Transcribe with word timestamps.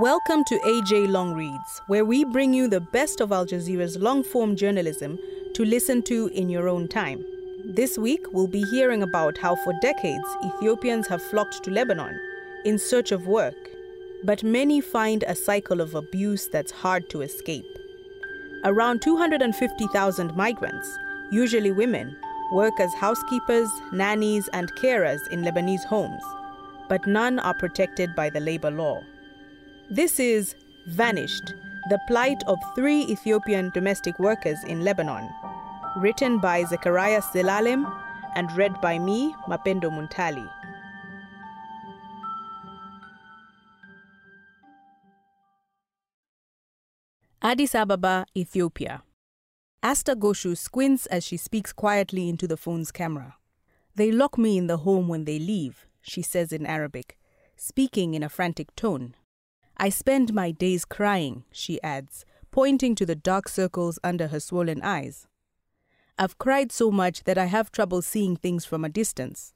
Welcome 0.00 0.44
to 0.44 0.60
AJ 0.60 1.10
Long 1.10 1.34
Reads, 1.34 1.82
where 1.88 2.04
we 2.04 2.22
bring 2.22 2.54
you 2.54 2.68
the 2.68 2.80
best 2.80 3.20
of 3.20 3.32
Al 3.32 3.44
Jazeera's 3.44 3.96
long 3.96 4.22
form 4.22 4.54
journalism 4.54 5.18
to 5.54 5.64
listen 5.64 6.02
to 6.02 6.28
in 6.28 6.48
your 6.48 6.68
own 6.68 6.86
time. 6.86 7.24
This 7.64 7.98
week, 7.98 8.24
we'll 8.30 8.46
be 8.46 8.62
hearing 8.62 9.02
about 9.02 9.36
how 9.38 9.56
for 9.56 9.74
decades 9.82 10.24
Ethiopians 10.44 11.08
have 11.08 11.20
flocked 11.20 11.64
to 11.64 11.72
Lebanon 11.72 12.16
in 12.64 12.78
search 12.78 13.10
of 13.10 13.26
work, 13.26 13.56
but 14.22 14.44
many 14.44 14.80
find 14.80 15.24
a 15.24 15.34
cycle 15.34 15.80
of 15.80 15.96
abuse 15.96 16.46
that's 16.46 16.70
hard 16.70 17.10
to 17.10 17.22
escape. 17.22 17.66
Around 18.62 19.02
250,000 19.02 20.36
migrants, 20.36 20.96
usually 21.32 21.72
women, 21.72 22.16
work 22.52 22.78
as 22.78 22.94
housekeepers, 22.94 23.68
nannies, 23.90 24.48
and 24.52 24.72
carers 24.76 25.26
in 25.32 25.42
Lebanese 25.42 25.84
homes, 25.86 26.22
but 26.88 27.04
none 27.08 27.40
are 27.40 27.54
protected 27.54 28.14
by 28.14 28.30
the 28.30 28.38
labor 28.38 28.70
law. 28.70 29.02
This 29.90 30.20
is 30.20 30.54
Vanished 30.88 31.54
The 31.88 31.98
Plight 32.06 32.42
of 32.46 32.58
Three 32.74 33.04
Ethiopian 33.04 33.70
Domestic 33.70 34.18
Workers 34.18 34.62
in 34.64 34.84
Lebanon, 34.84 35.26
written 35.96 36.38
by 36.40 36.64
Zechariah 36.64 37.22
Zelalem 37.22 37.90
and 38.34 38.54
read 38.54 38.78
by 38.82 38.98
me, 38.98 39.34
Mapendo 39.48 39.84
Munthali. 39.84 40.46
Addis 47.40 47.74
Ababa, 47.74 48.26
Ethiopia. 48.36 49.02
Asta 49.82 50.14
Goshu 50.14 50.54
squints 50.54 51.06
as 51.06 51.24
she 51.24 51.38
speaks 51.38 51.72
quietly 51.72 52.28
into 52.28 52.46
the 52.46 52.58
phone's 52.58 52.92
camera. 52.92 53.36
They 53.94 54.12
lock 54.12 54.36
me 54.36 54.58
in 54.58 54.66
the 54.66 54.78
home 54.78 55.08
when 55.08 55.24
they 55.24 55.38
leave, 55.38 55.86
she 56.02 56.20
says 56.20 56.52
in 56.52 56.66
Arabic, 56.66 57.16
speaking 57.56 58.12
in 58.12 58.22
a 58.22 58.28
frantic 58.28 58.76
tone. 58.76 59.14
I 59.78 59.90
spend 59.90 60.34
my 60.34 60.50
days 60.50 60.84
crying, 60.84 61.44
she 61.52 61.80
adds, 61.82 62.24
pointing 62.50 62.94
to 62.96 63.06
the 63.06 63.14
dark 63.14 63.48
circles 63.48 63.98
under 64.02 64.28
her 64.28 64.40
swollen 64.40 64.82
eyes. 64.82 65.28
I've 66.18 66.38
cried 66.38 66.72
so 66.72 66.90
much 66.90 67.24
that 67.24 67.38
I 67.38 67.44
have 67.44 67.70
trouble 67.70 68.02
seeing 68.02 68.34
things 68.34 68.64
from 68.64 68.84
a 68.84 68.88
distance. 68.88 69.54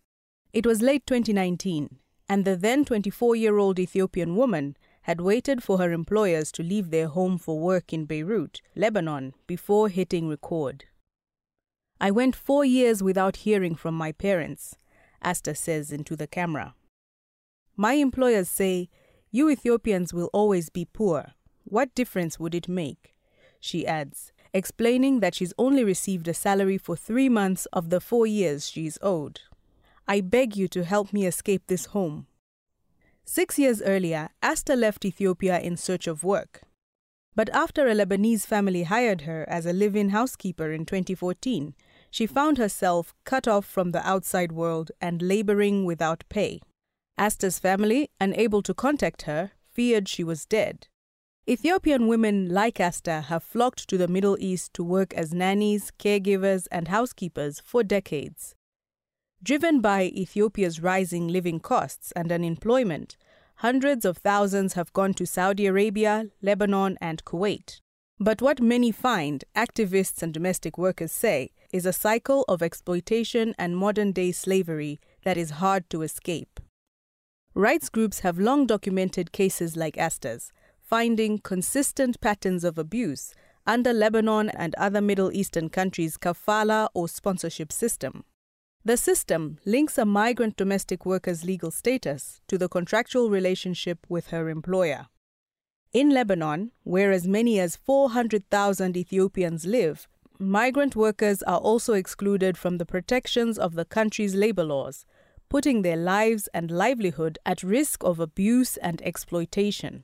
It 0.52 0.64
was 0.64 0.80
late 0.80 1.06
2019, 1.06 1.98
and 2.28 2.44
the 2.44 2.56
then 2.56 2.84
24 2.84 3.34
year 3.34 3.58
old 3.58 3.80
Ethiopian 3.80 4.36
woman 4.36 4.76
had 5.02 5.20
waited 5.20 5.62
for 5.62 5.78
her 5.78 5.90
employers 5.90 6.52
to 6.52 6.62
leave 6.62 6.90
their 6.90 7.08
home 7.08 7.36
for 7.36 7.58
work 7.58 7.92
in 7.92 8.04
Beirut, 8.04 8.62
Lebanon, 8.76 9.34
before 9.48 9.88
hitting 9.88 10.28
record. 10.28 10.84
I 12.00 12.12
went 12.12 12.36
four 12.36 12.64
years 12.64 13.02
without 13.02 13.36
hearing 13.36 13.74
from 13.74 13.94
my 13.96 14.12
parents, 14.12 14.76
Asta 15.20 15.56
says 15.56 15.90
into 15.90 16.14
the 16.14 16.28
camera. 16.28 16.74
My 17.76 17.94
employers 17.94 18.48
say, 18.48 18.88
You 19.34 19.48
Ethiopians 19.48 20.12
will 20.12 20.28
always 20.34 20.68
be 20.68 20.84
poor. 20.84 21.32
What 21.64 21.94
difference 21.94 22.38
would 22.38 22.54
it 22.54 22.68
make? 22.68 23.14
She 23.58 23.86
adds, 23.86 24.30
explaining 24.52 25.20
that 25.20 25.34
she's 25.34 25.54
only 25.56 25.84
received 25.84 26.28
a 26.28 26.34
salary 26.34 26.76
for 26.76 26.96
three 26.96 27.30
months 27.30 27.64
of 27.72 27.88
the 27.88 27.98
four 27.98 28.26
years 28.26 28.68
she's 28.68 28.98
owed. 29.00 29.40
I 30.06 30.20
beg 30.20 30.54
you 30.54 30.68
to 30.68 30.84
help 30.84 31.14
me 31.14 31.24
escape 31.24 31.62
this 31.66 31.86
home. 31.86 32.26
Six 33.24 33.58
years 33.58 33.80
earlier, 33.80 34.28
Asta 34.42 34.76
left 34.76 35.06
Ethiopia 35.06 35.58
in 35.58 35.78
search 35.78 36.06
of 36.06 36.22
work. 36.22 36.60
But 37.34 37.48
after 37.54 37.88
a 37.88 37.94
Lebanese 37.94 38.44
family 38.44 38.82
hired 38.82 39.22
her 39.22 39.46
as 39.48 39.64
a 39.64 39.72
live 39.72 39.96
in 39.96 40.10
housekeeper 40.10 40.70
in 40.70 40.84
2014, 40.84 41.74
she 42.10 42.26
found 42.26 42.58
herself 42.58 43.14
cut 43.24 43.48
off 43.48 43.64
from 43.64 43.92
the 43.92 44.06
outside 44.06 44.52
world 44.52 44.90
and 45.00 45.22
laboring 45.22 45.86
without 45.86 46.24
pay. 46.28 46.60
Asta's 47.18 47.58
family, 47.58 48.10
unable 48.20 48.62
to 48.62 48.74
contact 48.74 49.22
her, 49.22 49.52
feared 49.70 50.08
she 50.08 50.24
was 50.24 50.46
dead. 50.46 50.88
Ethiopian 51.48 52.06
women 52.06 52.48
like 52.48 52.78
Asta 52.78 53.22
have 53.22 53.42
flocked 53.42 53.88
to 53.88 53.98
the 53.98 54.06
Middle 54.06 54.36
East 54.38 54.72
to 54.74 54.84
work 54.84 55.12
as 55.14 55.34
nannies, 55.34 55.90
caregivers, 55.98 56.68
and 56.70 56.88
housekeepers 56.88 57.60
for 57.64 57.82
decades. 57.82 58.54
Driven 59.42 59.80
by 59.80 60.04
Ethiopia's 60.04 60.80
rising 60.80 61.26
living 61.26 61.58
costs 61.58 62.12
and 62.12 62.30
unemployment, 62.30 63.16
hundreds 63.56 64.04
of 64.04 64.18
thousands 64.18 64.74
have 64.74 64.92
gone 64.92 65.14
to 65.14 65.26
Saudi 65.26 65.66
Arabia, 65.66 66.26
Lebanon, 66.42 66.96
and 67.00 67.24
Kuwait. 67.24 67.80
But 68.20 68.40
what 68.40 68.60
many 68.60 68.92
find, 68.92 69.44
activists 69.56 70.22
and 70.22 70.32
domestic 70.32 70.78
workers 70.78 71.10
say, 71.10 71.50
is 71.72 71.84
a 71.84 71.92
cycle 71.92 72.44
of 72.46 72.62
exploitation 72.62 73.52
and 73.58 73.76
modern 73.76 74.12
day 74.12 74.30
slavery 74.30 75.00
that 75.24 75.36
is 75.36 75.58
hard 75.62 75.90
to 75.90 76.02
escape. 76.02 76.60
Rights 77.54 77.90
groups 77.90 78.20
have 78.20 78.38
long 78.38 78.66
documented 78.66 79.30
cases 79.30 79.76
like 79.76 79.98
Asta's, 79.98 80.52
finding 80.80 81.38
consistent 81.38 82.18
patterns 82.22 82.64
of 82.64 82.78
abuse 82.78 83.34
under 83.66 83.92
Lebanon 83.92 84.48
and 84.48 84.74
other 84.76 85.02
Middle 85.02 85.30
Eastern 85.32 85.68
countries' 85.68 86.16
kafala 86.16 86.88
or 86.94 87.08
sponsorship 87.08 87.70
system. 87.70 88.24
The 88.86 88.96
system 88.96 89.58
links 89.66 89.98
a 89.98 90.06
migrant 90.06 90.56
domestic 90.56 91.04
worker's 91.04 91.44
legal 91.44 91.70
status 91.70 92.40
to 92.48 92.56
the 92.56 92.70
contractual 92.70 93.28
relationship 93.28 93.98
with 94.08 94.28
her 94.28 94.48
employer. 94.48 95.08
In 95.92 96.08
Lebanon, 96.08 96.72
where 96.84 97.12
as 97.12 97.28
many 97.28 97.60
as 97.60 97.76
400,000 97.76 98.96
Ethiopians 98.96 99.66
live, 99.66 100.08
migrant 100.38 100.96
workers 100.96 101.42
are 101.42 101.58
also 101.58 101.92
excluded 101.92 102.56
from 102.56 102.78
the 102.78 102.86
protections 102.86 103.58
of 103.58 103.74
the 103.74 103.84
country's 103.84 104.34
labor 104.34 104.64
laws, 104.64 105.04
putting 105.52 105.82
their 105.82 105.98
lives 105.98 106.48
and 106.54 106.70
livelihood 106.70 107.38
at 107.44 107.62
risk 107.62 108.02
of 108.04 108.18
abuse 108.18 108.78
and 108.78 109.02
exploitation. 109.02 110.02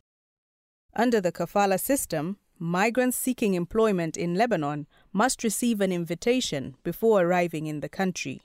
Under 0.95 1.23
the 1.23 1.33
kafala 1.33 1.81
system, 1.81 2.37
migrants 2.59 3.17
seeking 3.17 3.55
employment 3.55 4.15
in 4.19 4.35
Lebanon 4.35 4.87
must 5.11 5.43
receive 5.43 5.81
an 5.81 5.91
invitation 5.91 6.77
before 6.85 7.23
arriving 7.23 7.67
in 7.67 7.81
the 7.81 7.89
country. 7.89 8.43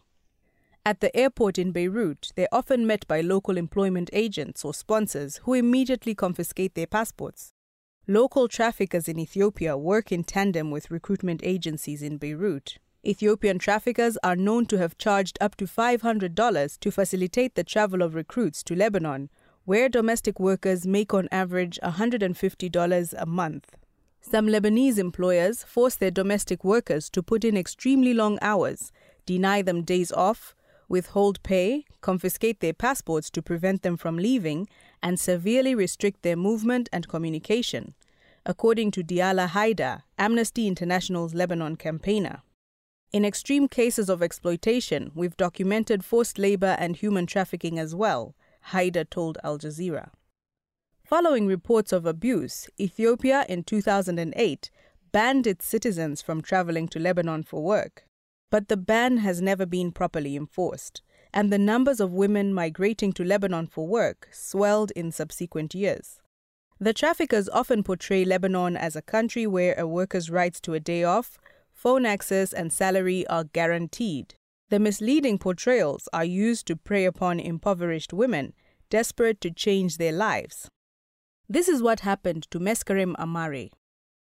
At 0.85 1.01
the 1.01 1.13
airport 1.13 1.59
in 1.59 1.73
Beirut, 1.73 2.31
they're 2.37 2.47
often 2.53 2.87
met 2.87 3.05
by 3.05 3.19
local 3.19 3.57
employment 3.57 4.09
agents 4.13 4.63
or 4.63 4.73
sponsors 4.73 5.41
who 5.43 5.55
immediately 5.55 6.15
confiscate 6.15 6.73
their 6.73 6.87
passports. 6.87 7.51
Local 8.07 8.47
traffickers 8.47 9.09
in 9.09 9.19
Ethiopia 9.19 9.75
work 9.75 10.13
in 10.13 10.23
tandem 10.23 10.71
with 10.71 10.89
recruitment 10.89 11.41
agencies 11.43 12.01
in 12.01 12.15
Beirut. 12.15 12.77
Ethiopian 13.05 13.59
traffickers 13.59 14.17
are 14.23 14.37
known 14.37 14.65
to 14.67 14.77
have 14.77 14.97
charged 14.97 15.37
up 15.41 15.57
to 15.57 15.65
$500 15.65 16.79
to 16.79 16.91
facilitate 16.91 17.55
the 17.55 17.63
travel 17.63 18.01
of 18.01 18.15
recruits 18.15 18.63
to 18.63 18.75
Lebanon, 18.75 19.29
where 19.65 19.89
domestic 19.89 20.39
workers 20.39 20.87
make 20.87 21.13
on 21.13 21.27
average 21.29 21.77
$150 21.83 23.13
a 23.17 23.25
month. 23.25 23.75
Some 24.21 24.47
Lebanese 24.47 24.97
employers 24.97 25.63
force 25.63 25.95
their 25.95 26.11
domestic 26.11 26.63
workers 26.63 27.09
to 27.09 27.21
put 27.21 27.43
in 27.43 27.57
extremely 27.57 28.13
long 28.13 28.39
hours, 28.41 28.93
deny 29.25 29.61
them 29.61 29.81
days 29.81 30.13
off, 30.13 30.55
withhold 30.87 31.43
pay, 31.43 31.83
confiscate 31.99 32.61
their 32.61 32.73
passports 32.73 33.29
to 33.31 33.41
prevent 33.41 33.81
them 33.81 33.97
from 33.97 34.15
leaving, 34.15 34.65
and 35.01 35.19
severely 35.19 35.75
restrict 35.75 36.21
their 36.21 36.37
movement 36.37 36.87
and 36.93 37.09
communication, 37.09 37.95
according 38.45 38.91
to 38.91 39.03
Diala 39.03 39.49
Haidar, 39.49 40.03
Amnesty 40.17 40.67
International's 40.67 41.33
Lebanon 41.33 41.75
campaigner. 41.75 42.43
In 43.13 43.23
extreme 43.23 43.67
cases 43.67 44.09
of 44.09 44.23
exploitation, 44.23 45.11
we've 45.13 45.37
documented 45.37 46.03
forced 46.03 46.39
labor 46.39 46.75
and 46.79 46.95
human 46.95 47.27
trafficking 47.27 47.77
as 47.77 47.93
well, 47.93 48.33
Haidar 48.71 49.07
told 49.07 49.37
Al 49.43 49.59
Jazeera. 49.59 50.09
Following 51.05 51.45
reports 51.45 51.91
of 51.91 52.07
abuse, 52.07 52.67
Ethiopia 52.79 53.45
in 53.47 53.63
2008 53.65 54.71
banned 55.11 55.45
its 55.45 55.63
citizens 55.63 56.23
from 56.23 56.41
traveling 56.41 56.87
to 56.87 56.97
Lebanon 56.97 57.43
for 57.43 57.61
work. 57.61 58.07
But 58.49 58.67
the 58.67 58.77
ban 58.77 59.17
has 59.17 59.43
never 59.43 59.67
been 59.67 59.91
properly 59.91 60.35
enforced, 60.35 61.03
and 61.31 61.53
the 61.53 61.59
numbers 61.59 61.99
of 61.99 62.13
women 62.13 62.51
migrating 62.51 63.13
to 63.13 63.23
Lebanon 63.23 63.67
for 63.67 63.85
work 63.87 64.27
swelled 64.31 64.89
in 64.95 65.11
subsequent 65.11 65.75
years. 65.75 66.19
The 66.79 66.93
traffickers 66.93 67.47
often 67.49 67.83
portray 67.83 68.25
Lebanon 68.25 68.75
as 68.75 68.95
a 68.95 69.03
country 69.03 69.45
where 69.45 69.75
a 69.77 69.85
worker's 69.85 70.31
rights 70.31 70.59
to 70.61 70.73
a 70.73 70.79
day 70.79 71.03
off, 71.03 71.37
phone 71.83 72.05
access, 72.05 72.53
and 72.53 72.71
salary 72.71 73.27
are 73.27 73.43
guaranteed. 73.43 74.35
The 74.69 74.79
misleading 74.79 75.37
portrayals 75.37 76.07
are 76.13 76.23
used 76.23 76.65
to 76.67 76.77
prey 76.77 77.03
upon 77.03 77.41
impoverished 77.41 78.13
women 78.13 78.53
desperate 78.89 79.41
to 79.41 79.51
change 79.51 79.97
their 79.97 80.13
lives. 80.13 80.69
This 81.49 81.67
is 81.67 81.83
what 81.83 81.99
happened 81.99 82.47
to 82.51 82.59
Meskerem 82.59 83.15
Amare. 83.19 83.69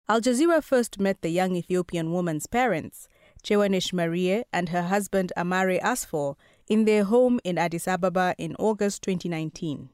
Al 0.09 0.23
Jazeera 0.23 0.63
first 0.65 0.99
met 0.99 1.21
the 1.21 1.29
young 1.29 1.55
Ethiopian 1.55 2.11
woman's 2.11 2.47
parents 2.47 3.07
Chewanesh 3.45 3.93
Marie 3.93 4.45
and 4.51 4.71
her 4.71 4.85
husband 4.85 5.31
Amare 5.37 5.79
Asfor 5.83 6.37
in 6.69 6.87
their 6.87 7.05
home 7.05 7.39
in 7.45 7.59
Addis 7.59 7.87
Ababa 7.87 8.35
in 8.39 8.57
August 8.59 9.03
2019. 9.03 9.91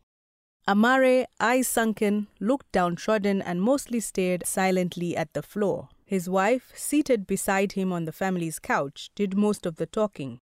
Amare, 0.69 1.27
eyes 1.41 1.67
sunken, 1.67 2.29
looked 2.39 2.71
downtrodden 2.71 3.43
and 3.43 3.61
mostly 3.61 3.99
stared 3.99 4.47
silently 4.47 5.17
at 5.17 5.33
the 5.35 5.43
floor. 5.43 5.89
His 6.09 6.27
wife, 6.27 6.73
seated 6.75 7.27
beside 7.27 7.73
him 7.73 7.93
on 7.93 8.07
the 8.07 8.13
family's 8.13 8.59
couch, 8.59 9.11
did 9.15 9.37
most 9.37 9.67
of 9.67 9.77
the 9.77 9.85
talking. 9.85 10.41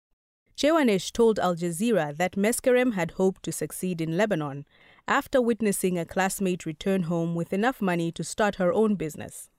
Chewanesh 0.55 1.11
told 1.11 1.37
Al 1.37 1.53
Jazeera 1.53 2.15
that 2.15 2.37
Meskerem 2.37 2.93
had 2.93 3.11
hoped 3.11 3.43
to 3.43 3.51
succeed 3.51 3.99
in 3.99 4.15
Lebanon, 4.15 4.65
after 5.05 5.41
witnessing 5.41 5.99
a 5.99 6.05
classmate 6.05 6.65
return 6.65 7.03
home 7.03 7.35
with 7.35 7.51
enough 7.51 7.81
money 7.81 8.09
to 8.09 8.23
start 8.23 8.55
her 8.55 8.71
own 8.71 8.95
business. 8.95 9.49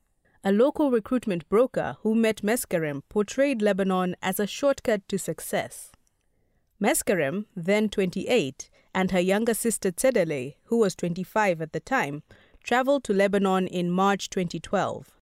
A 0.42 0.52
local 0.52 0.90
recruitment 0.90 1.46
broker 1.50 1.98
who 2.00 2.14
met 2.14 2.42
Meskerem 2.42 3.02
portrayed 3.10 3.60
Lebanon 3.60 4.16
as 4.22 4.40
a 4.40 4.46
shortcut 4.46 5.06
to 5.08 5.18
success. 5.18 5.92
Meskerem, 6.82 7.44
then 7.54 7.90
28, 7.90 8.70
and 8.94 9.10
her 9.10 9.20
younger 9.20 9.52
sister 9.52 9.92
Tzedele, 9.92 10.54
who 10.64 10.78
was 10.78 10.94
25 10.94 11.60
at 11.60 11.74
the 11.74 11.80
time, 11.80 12.22
traveled 12.64 13.04
to 13.04 13.12
Lebanon 13.12 13.66
in 13.66 13.90
March 13.90 14.30
2012. 14.30 15.19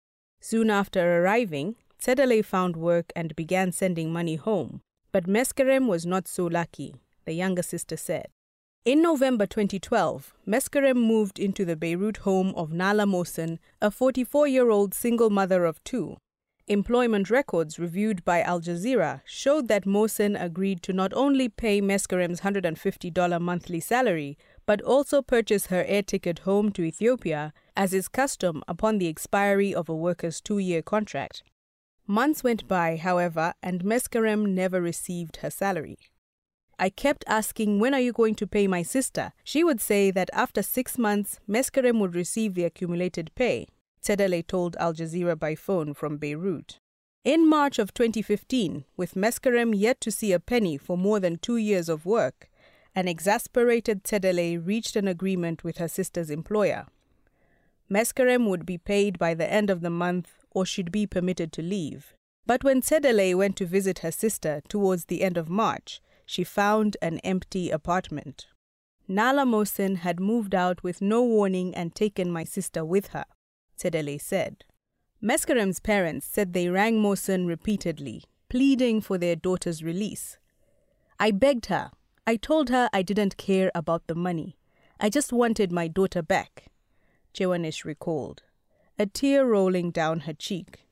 Soon 0.47 0.69
after 0.69 1.01
arriving, 1.23 1.73
Tzedele 1.99 2.45
found 2.45 2.75
work 2.75 3.11
and 3.15 3.35
began 3.35 3.71
sending 3.71 4.13
money 4.13 4.35
home. 4.35 4.81
But 5.11 5.25
Meskerem 5.25 5.87
was 5.87 6.05
not 6.05 6.27
so 6.27 6.45
lucky, 6.45 6.93
the 7.25 7.33
younger 7.33 7.63
sister 7.63 7.97
said. 7.97 8.27
In 8.85 9.01
November 9.01 9.47
2012, 9.47 10.35
Meskerem 10.45 10.97
moved 10.97 11.39
into 11.39 11.65
the 11.65 11.75
Beirut 11.75 12.17
home 12.17 12.53
of 12.55 12.71
Nala 12.71 13.05
Mohsen, 13.05 13.57
a 13.81 13.89
44 13.89 14.47
year 14.47 14.69
old 14.69 14.93
single 14.93 15.31
mother 15.31 15.65
of 15.65 15.83
two. 15.83 16.17
Employment 16.67 17.31
records 17.31 17.79
reviewed 17.79 18.23
by 18.23 18.43
Al 18.43 18.61
Jazeera 18.61 19.21
showed 19.25 19.67
that 19.67 19.85
Mohsen 19.85 20.39
agreed 20.39 20.83
to 20.83 20.93
not 20.93 21.11
only 21.13 21.49
pay 21.49 21.81
Meskerem's 21.81 22.41
$150 22.41 23.41
monthly 23.41 23.79
salary, 23.79 24.37
but 24.67 24.79
also 24.83 25.23
purchase 25.23 25.67
her 25.67 25.83
air 25.87 26.03
ticket 26.03 26.39
home 26.39 26.71
to 26.73 26.83
Ethiopia, 26.83 27.51
as 27.75 27.93
is 27.93 28.07
custom 28.07 28.63
upon 28.67 28.97
the 28.97 29.07
expiry 29.07 29.73
of 29.73 29.89
a 29.89 29.95
worker's 29.95 30.41
two 30.41 30.59
year 30.59 30.81
contract. 30.81 31.43
Months 32.07 32.43
went 32.43 32.67
by, 32.67 32.97
however, 32.97 33.53
and 33.63 33.83
Meskerem 33.83 34.53
never 34.53 34.81
received 34.81 35.37
her 35.37 35.49
salary. 35.49 35.97
I 36.77 36.89
kept 36.89 37.23
asking, 37.27 37.79
When 37.79 37.93
are 37.93 37.99
you 37.99 38.13
going 38.13 38.35
to 38.35 38.47
pay 38.47 38.67
my 38.67 38.83
sister? 38.83 39.31
She 39.43 39.63
would 39.63 39.81
say 39.81 40.11
that 40.11 40.29
after 40.33 40.61
six 40.61 40.97
months, 40.97 41.39
Meskerem 41.47 41.99
would 41.99 42.15
receive 42.15 42.53
the 42.53 42.65
accumulated 42.65 43.31
pay, 43.35 43.67
Tzedele 44.03 44.45
told 44.45 44.75
Al 44.77 44.93
Jazeera 44.93 45.39
by 45.39 45.55
phone 45.55 45.93
from 45.93 46.17
Beirut. 46.17 46.79
In 47.23 47.49
March 47.49 47.79
of 47.79 47.93
2015, 47.93 48.85
with 48.95 49.15
Meskerem 49.15 49.73
yet 49.73 49.99
to 50.01 50.11
see 50.11 50.31
a 50.31 50.39
penny 50.39 50.77
for 50.77 50.95
more 50.95 51.19
than 51.19 51.37
two 51.37 51.57
years 51.57 51.89
of 51.89 52.05
work, 52.05 52.51
an 52.93 53.07
exasperated 53.07 54.03
Tzedele 54.03 54.63
reached 54.63 54.95
an 54.95 55.07
agreement 55.07 55.63
with 55.63 55.77
her 55.77 55.87
sister's 55.87 56.29
employer. 56.29 56.85
Meskerem 57.89 58.47
would 58.49 58.65
be 58.65 58.77
paid 58.77 59.19
by 59.19 59.33
the 59.33 59.51
end 59.51 59.69
of 59.69 59.81
the 59.81 59.89
month 59.89 60.45
or 60.51 60.65
should 60.65 60.91
be 60.91 61.05
permitted 61.05 61.51
to 61.53 61.61
leave. 61.61 62.13
But 62.45 62.63
when 62.63 62.81
Tzedele 62.81 63.35
went 63.35 63.55
to 63.57 63.65
visit 63.65 63.99
her 63.99 64.11
sister 64.11 64.61
towards 64.67 65.05
the 65.05 65.23
end 65.23 65.37
of 65.37 65.49
March, 65.49 66.01
she 66.25 66.43
found 66.43 66.97
an 67.01 67.19
empty 67.19 67.69
apartment. 67.69 68.47
Nala 69.07 69.45
Mohsen 69.45 69.97
had 69.97 70.19
moved 70.19 70.55
out 70.55 70.83
with 70.83 71.01
no 71.01 71.21
warning 71.21 71.75
and 71.75 71.93
taken 71.93 72.31
my 72.31 72.43
sister 72.43 72.83
with 72.83 73.07
her, 73.07 73.25
Tzedele 73.77 74.19
said. 74.19 74.63
Meskerem's 75.21 75.79
parents 75.79 76.25
said 76.25 76.53
they 76.53 76.69
rang 76.69 77.01
Mohsen 77.01 77.47
repeatedly, 77.47 78.23
pleading 78.49 79.01
for 79.01 79.17
their 79.17 79.35
daughter's 79.35 79.83
release. 79.83 80.37
I 81.19 81.31
begged 81.31 81.67
her. 81.67 81.91
I 82.27 82.35
told 82.35 82.69
her 82.69 82.89
I 82.91 83.03
didn't 83.03 83.37
care 83.37 83.71
about 83.75 84.07
the 84.07 84.15
money. 84.15 84.57
I 84.99 85.09
just 85.09 85.31
wanted 85.31 85.71
my 85.71 85.87
daughter 85.87 86.21
back, 86.21 86.65
Chewanesh 87.35 87.83
recalled, 87.83 88.43
a 88.97 89.05
tear 89.05 89.45
rolling 89.45 89.91
down 89.91 90.21
her 90.21 90.33
cheek. 90.33 90.87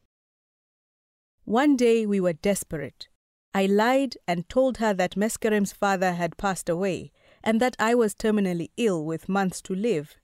One 1.45 1.75
day 1.77 2.05
we 2.05 2.19
were 2.19 2.33
desperate. 2.33 3.07
I 3.53 3.65
lied 3.65 4.17
and 4.27 4.49
told 4.49 4.77
her 4.77 4.93
that 4.93 5.15
Meskerem's 5.15 5.71
father 5.71 6.13
had 6.13 6.37
passed 6.37 6.67
away 6.67 7.11
and 7.43 7.59
that 7.59 7.75
I 7.79 7.95
was 7.95 8.13
terminally 8.13 8.71
ill 8.77 9.05
with 9.05 9.29
months 9.29 9.61
to 9.63 9.75
live. 9.75 10.15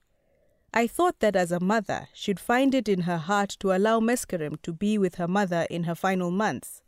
I 0.74 0.88
thought 0.88 1.20
that 1.20 1.36
as 1.36 1.52
a 1.52 1.60
mother, 1.60 2.10
she'd 2.14 2.40
find 2.40 2.76
it 2.76 2.88
in 2.90 3.02
her 3.02 3.18
heart 3.18 3.56
to 3.60 3.72
allow 3.72 4.00
Meskerem 4.00 4.62
to 4.62 4.74
be 4.74 4.98
with 4.98 5.16
her 5.16 5.28
mother 5.28 5.68
in 5.70 5.84
her 5.84 5.96
final 5.96 6.32
months. 6.32 6.82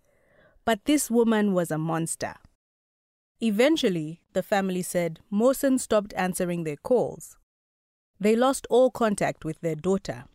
But 0.65 0.85
this 0.85 1.09
woman 1.09 1.53
was 1.53 1.71
a 1.71 1.77
monster. 1.77 2.35
Eventually, 3.39 4.21
the 4.33 4.43
family 4.43 4.83
said, 4.83 5.19
Mohsen 5.31 5.79
stopped 5.79 6.13
answering 6.15 6.63
their 6.63 6.75
calls. 6.75 7.37
They 8.21 8.35
lost 8.35 8.67
all 8.69 8.91
contact 8.91 9.43
with 9.43 9.59
their 9.61 9.73
daughter. 9.73 10.25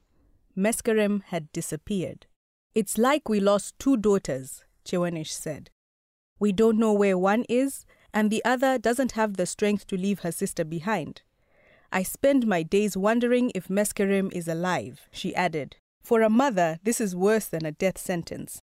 Meskerem 0.56 1.22
had 1.26 1.52
disappeared. 1.52 2.26
It's 2.74 2.98
like 2.98 3.28
we 3.28 3.38
lost 3.38 3.78
two 3.78 3.96
daughters, 3.96 4.64
Chewanesh 4.84 5.30
said. 5.30 5.70
We 6.40 6.50
don't 6.50 6.78
know 6.78 6.92
where 6.92 7.16
one 7.16 7.44
is, 7.48 7.86
and 8.12 8.28
the 8.28 8.44
other 8.44 8.76
doesn't 8.76 9.12
have 9.12 9.36
the 9.36 9.46
strength 9.46 9.86
to 9.86 9.96
leave 9.96 10.20
her 10.20 10.32
sister 10.32 10.64
behind. 10.64 11.22
I 11.92 12.02
spend 12.02 12.44
my 12.44 12.64
days 12.64 12.96
wondering 12.96 13.52
if 13.54 13.68
Meskerem 13.68 14.32
is 14.32 14.48
alive, 14.48 15.08
she 15.12 15.32
added. 15.36 15.76
For 16.02 16.22
a 16.22 16.28
mother, 16.28 16.80
this 16.82 17.00
is 17.00 17.14
worse 17.14 17.46
than 17.46 17.64
a 17.64 17.70
death 17.72 17.98
sentence. 17.98 18.60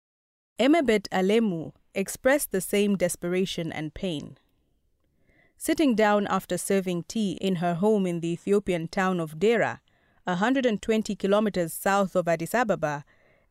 Emebet 0.58 1.10
Alemu 1.10 1.74
expressed 1.94 2.52
the 2.52 2.62
same 2.62 2.96
desperation 2.96 3.70
and 3.74 3.94
pain. 3.94 4.38
Sitting 5.62 5.94
down 5.94 6.26
after 6.28 6.58
serving 6.58 7.04
tea 7.04 7.34
in 7.42 7.56
her 7.56 7.74
home 7.74 8.06
in 8.06 8.22
the 8.22 8.30
Ethiopian 8.30 8.88
town 8.88 9.20
of 9.20 9.38
Dera, 9.38 9.82
120 10.24 11.16
kilometers 11.18 11.74
south 11.74 12.16
of 12.16 12.30
Addis 12.30 12.56
Ababa, 12.56 13.04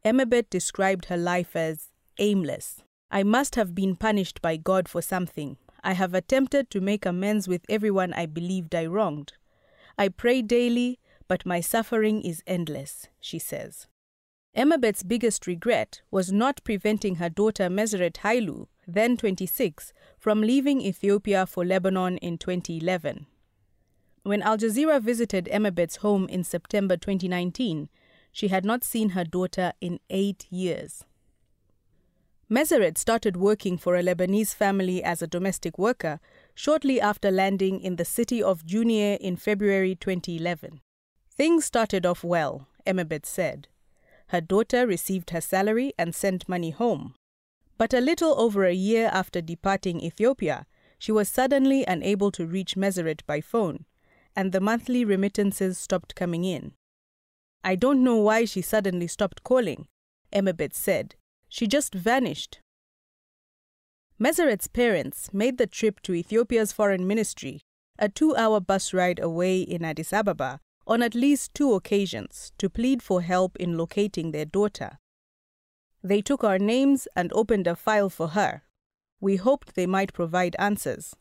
Emebet 0.03 0.49
described 0.49 1.05
her 1.07 1.19
life 1.19 1.55
as 1.55 1.91
aimless. 2.19 2.81
I 3.11 3.25
must 3.25 3.57
have 3.57 3.75
been 3.75 3.95
punished 3.95 4.41
by 4.41 4.57
God 4.57 4.89
for 4.89 5.03
something. 5.03 5.59
I 5.85 5.93
have 5.93 6.15
attempted 6.15 6.71
to 6.71 6.81
make 6.81 7.05
amends 7.05 7.47
with 7.47 7.67
everyone 7.69 8.15
I 8.15 8.25
believed 8.25 8.75
I 8.75 8.87
wronged. 8.87 9.35
I 9.99 10.09
pray 10.09 10.41
daily, 10.41 11.01
but 11.29 11.45
my 11.45 11.61
suffering 11.61 12.23
is 12.23 12.43
endless, 12.47 13.09
she 13.21 13.39
says. 13.39 13.87
Emebet's 14.57 15.03
biggest 15.03 15.47
regret 15.47 16.01
was 16.11 16.33
not 16.33 16.65
preventing 16.65 17.17
her 17.17 17.29
daughter 17.29 17.69
Meseret 17.69 18.15
Hailu, 18.21 18.69
then 18.89 19.19
26, 19.19 19.93
from 20.19 20.41
leaving 20.41 20.81
Ethiopia 20.81 21.45
for 21.45 21.65
Lebanon 21.65 22.17
in 22.17 22.39
2011. 22.39 23.27
When 24.23 24.43
Al 24.43 24.57
Jazeera 24.57 25.01
visited 25.01 25.49
Emebet's 25.53 25.97
home 25.97 26.27
in 26.29 26.43
September 26.43 26.97
2019, 26.97 27.91
she 28.33 28.49
had 28.49 28.65
not 28.65 28.83
seen 28.83 29.11
her 29.11 29.25
daughter 29.25 29.75
in 29.81 30.01
eight 30.09 30.47
years. 30.51 31.05
Meseret 32.51 32.97
started 32.97 33.37
working 33.37 33.77
for 33.77 33.95
a 33.95 34.03
Lebanese 34.03 34.55
family 34.55 35.05
as 35.05 35.21
a 35.21 35.27
domestic 35.27 35.79
worker 35.79 36.19
shortly 36.55 36.99
after 36.99 37.31
landing 37.31 37.81
in 37.83 37.97
the 37.97 38.07
city 38.07 38.43
of 38.43 38.65
Jounieh 38.65 39.19
in 39.19 39.37
February 39.37 39.95
2011. 39.95 40.81
Things 41.31 41.67
started 41.67 42.07
off 42.07 42.25
well, 42.25 42.67
Emebet 42.87 43.27
said. 43.27 43.69
Her 44.29 44.41
daughter 44.41 44.87
received 44.87 45.31
her 45.31 45.43
salary 45.43 45.93
and 45.99 46.15
sent 46.15 46.49
money 46.49 46.71
home. 46.71 47.15
But 47.79 47.95
a 47.95 48.01
little 48.01 48.39
over 48.39 48.65
a 48.65 48.75
year 48.75 49.09
after 49.13 49.41
departing 49.41 50.01
Ethiopia, 50.01 50.67
she 50.99 51.13
was 51.13 51.29
suddenly 51.29 51.85
unable 51.87 52.33
to 52.33 52.45
reach 52.45 52.77
Meseret 52.77 53.25
by 53.25 53.41
phone, 53.41 53.85
and 54.35 54.51
the 54.51 54.61
monthly 54.61 55.05
remittances 55.05 55.79
stopped 55.79 56.17
coming 56.17 56.45
in. 56.45 56.73
I 57.63 57.77
don't 57.77 58.03
know 58.03 58.17
why 58.17 58.45
she 58.45 58.63
suddenly 58.63 59.07
stopped 59.07 59.45
calling, 59.45 59.87
Emebet 60.33 60.75
said, 60.75 61.15
she 61.49 61.69
just 61.69 61.95
vanished. 61.95 62.61
Meseret's 64.19 64.67
parents 64.67 65.31
made 65.33 65.59
the 65.59 65.67
trip 65.67 66.01
to 66.01 66.15
Ethiopia's 66.15 66.73
foreign 66.73 67.07
ministry, 67.07 67.61
a 67.97 68.09
two 68.09 68.35
hour 68.35 68.59
bus 68.59 68.93
ride 68.93 69.21
away 69.21 69.61
in 69.61 69.85
Addis 69.85 70.13
Ababa, 70.13 70.61
on 70.87 71.03
at 71.03 71.15
least 71.15 71.55
two 71.55 71.75
occasions 71.75 72.53
to 72.59 72.69
plead 72.69 73.03
for 73.03 73.23
help 73.23 73.57
in 73.57 73.79
locating 73.79 74.33
their 74.33 74.45
daughter. 74.45 74.99
They 76.09 76.23
took 76.23 76.43
our 76.43 76.59
names 76.59 77.07
and 77.15 77.31
opened 77.35 77.67
a 77.67 77.77
file 77.77 78.09
for 78.09 78.29
her. 78.29 78.63
We 79.21 79.37
hoped 79.37 79.75
they 79.75 79.87
might 79.87 80.15
provide 80.15 80.57
answers, 80.59 81.15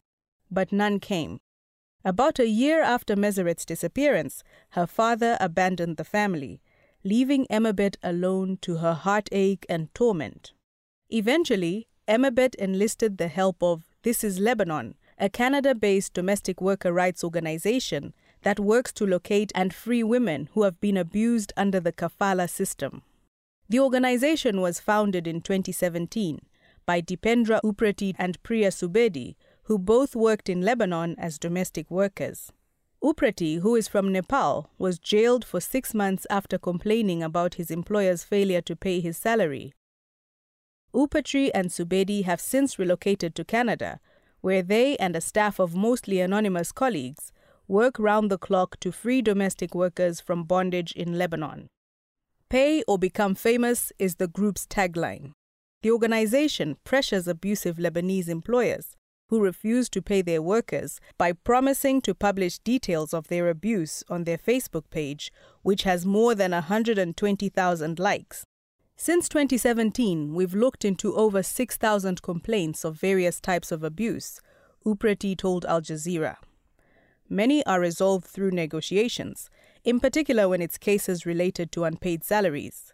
but 0.50 0.72
none 0.72 1.02
came. 1.02 1.40
About 2.06 2.40
a 2.40 2.48
year 2.48 2.82
after 2.82 3.18
Meseret's 3.18 3.66
disappearance, 3.66 4.46
her 4.70 4.88
father 4.88 5.36
abandoned 5.42 5.98
the 5.98 6.06
family 6.06 6.62
leaving 7.04 7.46
Emebet 7.50 7.98
alone 8.02 8.60
to 8.62 8.78
her 8.78 8.94
heartache 8.94 9.66
and 9.68 9.94
torment. 9.94 10.54
Eventually, 11.10 11.88
Emebet 12.08 12.56
enlisted 12.56 13.18
the 13.18 13.28
help 13.28 13.62
of 13.62 13.84
This 14.04 14.24
is 14.24 14.40
Lebanon, 14.40 14.96
a 15.18 15.30
Canada 15.30 15.76
based 15.76 16.14
domestic 16.14 16.62
worker 16.62 16.94
rights 16.94 17.26
organization 17.26 18.14
that 18.44 18.58
works 18.60 18.94
to 18.94 19.06
locate 19.06 19.52
and 19.54 19.74
free 19.74 20.04
women 20.04 20.48
who 20.54 20.64
have 20.64 20.80
been 20.80 20.96
abused 20.96 21.52
under 21.58 21.82
the 21.82 21.92
kafala 21.92 22.50
system. 22.50 23.02
The 23.70 23.80
organization 23.80 24.62
was 24.62 24.80
founded 24.80 25.28
in 25.28 25.42
2017 25.42 26.40
by 26.86 27.02
Dipendra 27.02 27.60
Upreti 27.66 28.16
and 28.18 28.42
Priya 28.42 28.70
Subedi, 28.70 29.36
who 29.64 29.78
both 29.78 30.16
worked 30.16 30.48
in 30.48 30.62
Lebanon 30.62 31.16
as 31.18 31.38
domestic 31.38 31.92
workers. 31.92 32.54
Upreti, 33.04 33.60
who 33.60 33.76
is 33.76 33.90
from 33.90 34.12
Nepal, 34.12 34.70
was 34.78 34.98
jailed 34.98 35.44
for 35.44 35.60
six 35.60 35.94
months 35.94 36.26
after 36.30 36.58
complaining 36.58 37.22
about 37.22 37.56
his 37.56 37.70
employer's 37.70 38.24
failure 38.24 38.62
to 38.62 38.76
pay 38.76 39.02
his 39.02 39.18
salary. 39.18 39.74
Upreti 40.94 41.52
and 41.54 41.70
Subedi 41.70 42.24
have 42.24 42.40
since 42.40 42.80
relocated 42.80 43.36
to 43.36 43.44
Canada, 43.44 44.00
where 44.40 44.64
they 44.64 44.96
and 44.98 45.16
a 45.16 45.22
staff 45.22 45.60
of 45.60 45.76
mostly 45.76 46.22
anonymous 46.22 46.72
colleagues 46.72 47.34
work 47.68 48.00
round 48.00 48.32
the 48.32 48.38
clock 48.38 48.80
to 48.80 48.94
free 48.94 49.22
domestic 49.22 49.76
workers 49.76 50.22
from 50.22 50.46
bondage 50.46 50.94
in 50.94 51.18
Lebanon. 51.18 51.68
Pay 52.50 52.82
or 52.88 52.98
become 52.98 53.36
famous 53.36 53.92
is 54.00 54.16
the 54.16 54.28
group's 54.28 54.66
tagline. 54.66 55.34
The 55.82 55.92
organization 55.92 56.78
pressures 56.86 57.28
abusive 57.28 57.76
Lebanese 57.76 58.30
employers 58.30 58.96
who 59.30 59.42
refuse 59.42 59.90
to 59.90 60.02
pay 60.02 60.22
their 60.22 60.42
workers 60.42 61.02
by 61.18 61.34
promising 61.34 62.02
to 62.02 62.16
publish 62.16 62.60
details 62.60 63.14
of 63.14 63.28
their 63.28 63.50
abuse 63.50 64.02
on 64.10 64.24
their 64.24 64.38
Facebook 64.38 64.90
page, 64.90 65.30
which 65.62 65.84
has 65.84 66.06
more 66.06 66.34
than 66.34 66.52
120,000 66.52 68.00
likes. 68.00 68.46
Since 68.96 69.28
2017, 69.28 70.34
we've 70.34 70.54
looked 70.54 70.86
into 70.86 71.14
over 71.16 71.44
6,000 71.44 72.22
complaints 72.22 72.86
of 72.86 72.96
various 72.98 73.42
types 73.42 73.74
of 73.74 73.84
abuse, 73.84 74.40
Upreti 74.86 75.38
told 75.38 75.66
Al 75.66 75.82
Jazeera. 75.82 76.38
Many 77.30 77.66
are 77.66 77.82
resolved 77.82 78.26
through 78.26 78.52
negotiations, 78.52 79.50
in 79.88 80.02
particular 80.02 80.50
when 80.50 80.62
it's 80.62 80.78
cases 80.78 81.26
related 81.26 81.72
to 81.72 81.86
unpaid 81.86 82.22
salaries. 82.22 82.94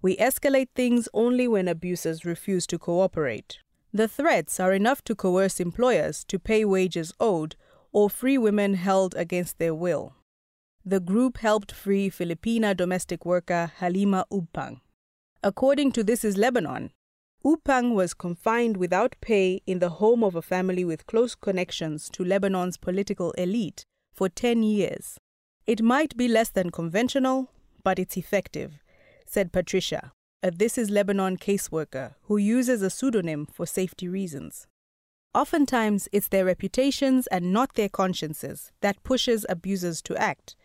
We 0.00 0.16
escalate 0.16 0.68
things 0.76 1.08
only 1.12 1.48
when 1.48 1.66
abusers 1.66 2.24
refuse 2.24 2.68
to 2.68 2.78
cooperate. 2.78 3.58
The 3.92 4.06
threats 4.06 4.60
are 4.60 4.72
enough 4.72 5.02
to 5.06 5.16
coerce 5.16 5.58
employers 5.58 6.22
to 6.26 6.38
pay 6.38 6.64
wages 6.64 7.12
owed 7.18 7.56
or 7.90 8.08
free 8.08 8.38
women 8.38 8.74
held 8.74 9.16
against 9.16 9.58
their 9.58 9.74
will. 9.74 10.14
The 10.84 11.00
group 11.00 11.38
helped 11.38 11.72
free 11.72 12.08
Filipina 12.08 12.76
domestic 12.76 13.26
worker 13.26 13.72
Halima 13.78 14.24
Upang. 14.30 14.82
According 15.42 15.90
to 15.92 16.04
This 16.04 16.24
is 16.24 16.36
Lebanon, 16.36 16.92
Upang 17.44 17.92
was 17.92 18.14
confined 18.14 18.76
without 18.76 19.16
pay 19.20 19.62
in 19.66 19.80
the 19.80 19.96
home 19.98 20.22
of 20.22 20.36
a 20.36 20.42
family 20.42 20.84
with 20.84 21.08
close 21.08 21.34
connections 21.34 22.08
to 22.10 22.24
Lebanon's 22.24 22.76
political 22.76 23.32
elite 23.32 23.84
for 24.14 24.28
10 24.28 24.62
years. 24.62 25.18
It 25.70 25.82
might 25.82 26.16
be 26.16 26.26
less 26.26 26.50
than 26.50 26.70
conventional, 26.70 27.48
but 27.84 28.00
it's 28.00 28.16
effective, 28.16 28.82
said 29.24 29.52
Patricia, 29.52 30.10
a 30.42 30.50
This 30.50 30.76
is 30.76 30.90
Lebanon 30.90 31.36
caseworker 31.36 32.16
who 32.22 32.38
uses 32.38 32.82
a 32.82 32.90
pseudonym 32.90 33.46
for 33.46 33.66
safety 33.66 34.08
reasons. 34.08 34.66
Oftentimes, 35.32 36.08
it's 36.10 36.26
their 36.26 36.44
reputations 36.44 37.28
and 37.28 37.52
not 37.52 37.74
their 37.74 37.88
consciences 37.88 38.72
that 38.80 39.04
pushes 39.04 39.46
abusers 39.48 40.02
to 40.02 40.16
act, 40.16 40.56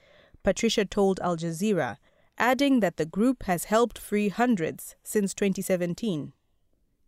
Patricia 0.41 0.85
told 0.85 1.19
Al 1.19 1.38
Jazeera, 1.38 1.97
adding 2.39 2.79
that 2.79 2.97
the 2.97 3.05
group 3.05 3.43
has 3.43 3.65
helped 3.65 4.00
free 4.00 4.29
hundreds 4.29 4.95
since 5.03 5.35
2017. 5.35 6.33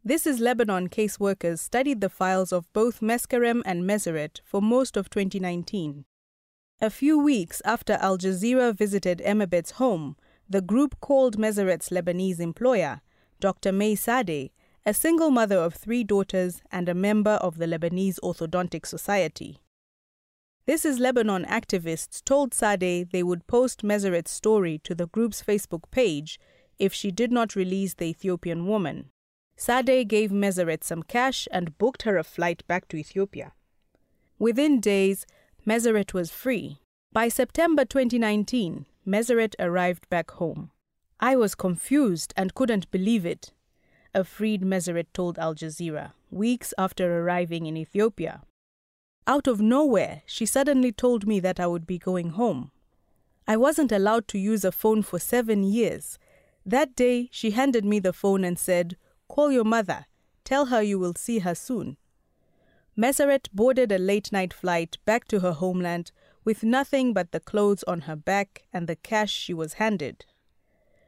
This 0.06 0.28
is 0.28 0.40
Lebanon 0.40 0.90
caseworkers 0.90 1.58
studied 1.58 2.02
the 2.02 2.10
files 2.10 2.54
of 2.54 2.72
both 2.74 3.02
Meskerem 3.02 3.64
and 3.66 3.86
Meseret 3.86 4.42
for 4.46 4.62
most 4.62 4.98
of 4.98 5.10
2019. 5.10 6.06
A 6.80 6.92
few 6.92 7.18
weeks 7.18 7.60
after 7.66 7.94
Al 7.94 8.20
Jazeera 8.20 8.72
visited 8.72 9.20
Emebet's 9.26 9.72
home, 9.72 10.16
the 10.48 10.62
group 10.62 11.00
called 11.00 11.36
Meseret's 11.36 11.90
Lebanese 11.90 12.40
employer, 12.40 13.02
Dr. 13.40 13.72
May 13.72 13.96
Sadeh, 13.96 14.52
a 14.86 14.94
single 14.94 15.32
mother 15.32 15.58
of 15.58 15.74
three 15.74 16.04
daughters 16.04 16.62
and 16.72 16.88
a 16.88 16.94
member 16.94 17.32
of 17.32 17.58
the 17.58 17.66
Lebanese 17.66 18.20
Orthodontic 18.22 18.86
Society. 18.86 19.64
This 20.68 20.86
is 20.86 21.00
Lebanon 21.00 21.46
activists 21.46 22.24
told 22.24 22.52
Sadeh 22.52 23.10
they 23.10 23.24
would 23.24 23.48
post 23.48 23.82
Meseret's 23.82 24.30
story 24.30 24.80
to 24.84 24.94
the 24.94 25.08
group's 25.08 25.42
Facebook 25.42 25.90
page 25.90 26.40
if 26.78 26.94
she 26.94 27.10
did 27.10 27.32
not 27.32 27.56
release 27.56 27.96
the 27.96 28.06
Ethiopian 28.06 28.68
woman. 28.68 29.10
Sadeh 29.58 30.08
gave 30.08 30.30
Meseret 30.30 30.84
some 30.84 31.02
cash 31.02 31.48
and 31.52 31.76
booked 31.80 32.04
her 32.04 32.20
a 32.20 32.24
flight 32.24 32.62
back 32.68 32.88
to 32.90 32.98
Ethiopia. 32.98 33.54
Within 34.38 34.80
days, 34.80 35.26
Meseret 35.68 36.14
was 36.14 36.32
free. 36.32 36.80
By 37.12 37.28
September 37.28 37.84
2019, 37.84 38.86
Meseret 39.06 39.54
arrived 39.60 40.08
back 40.10 40.32
home. 40.32 40.72
I 41.20 41.36
was 41.36 41.56
confused 41.56 42.34
and 42.38 42.56
couldn't 42.56 42.90
believe 42.90 43.26
it, 43.26 43.52
a 44.14 44.24
freed 44.24 44.62
Meseret 44.62 45.08
told 45.14 45.38
Al 45.38 45.56
Jazeera 45.56 46.14
weeks 46.32 46.74
after 46.78 47.20
arriving 47.20 47.66
in 47.66 47.76
Ethiopia. 47.76 48.44
Out 49.28 49.46
of 49.46 49.60
nowhere, 49.60 50.22
she 50.26 50.46
suddenly 50.46 50.94
told 50.94 51.28
me 51.28 51.42
that 51.42 51.60
I 51.60 51.68
would 51.68 51.86
be 51.86 51.98
going 51.98 52.30
home. 52.30 52.72
I 53.46 53.58
wasn't 53.58 53.92
allowed 53.92 54.30
to 54.30 54.40
use 54.40 54.64
a 54.64 54.72
phone 54.72 55.02
for 55.02 55.20
seven 55.20 55.66
years. 55.66 56.18
That 56.66 56.96
day, 56.96 57.28
she 57.30 57.52
handed 57.52 57.84
me 57.84 58.00
the 58.00 58.14
phone 58.14 58.46
and 58.46 58.58
said, 58.58 58.96
Call 59.28 59.52
your 59.52 59.66
mother. 59.66 60.06
Tell 60.46 60.68
her 60.68 60.82
you 60.82 60.98
will 60.98 61.16
see 61.16 61.40
her 61.40 61.56
soon. 61.56 61.98
Meseret 62.98 63.48
boarded 63.54 63.92
a 63.92 64.00
late 64.00 64.32
night 64.32 64.52
flight 64.52 64.98
back 65.06 65.28
to 65.28 65.42
her 65.42 65.52
homeland 65.52 66.12
with 66.44 66.64
nothing 66.64 67.14
but 67.14 67.32
the 67.32 67.40
clothes 67.40 67.84
on 67.84 68.02
her 68.02 68.16
back 68.16 68.64
and 68.74 68.88
the 68.88 68.96
cash 68.96 69.32
she 69.32 69.54
was 69.54 69.74
handed. 69.74 70.26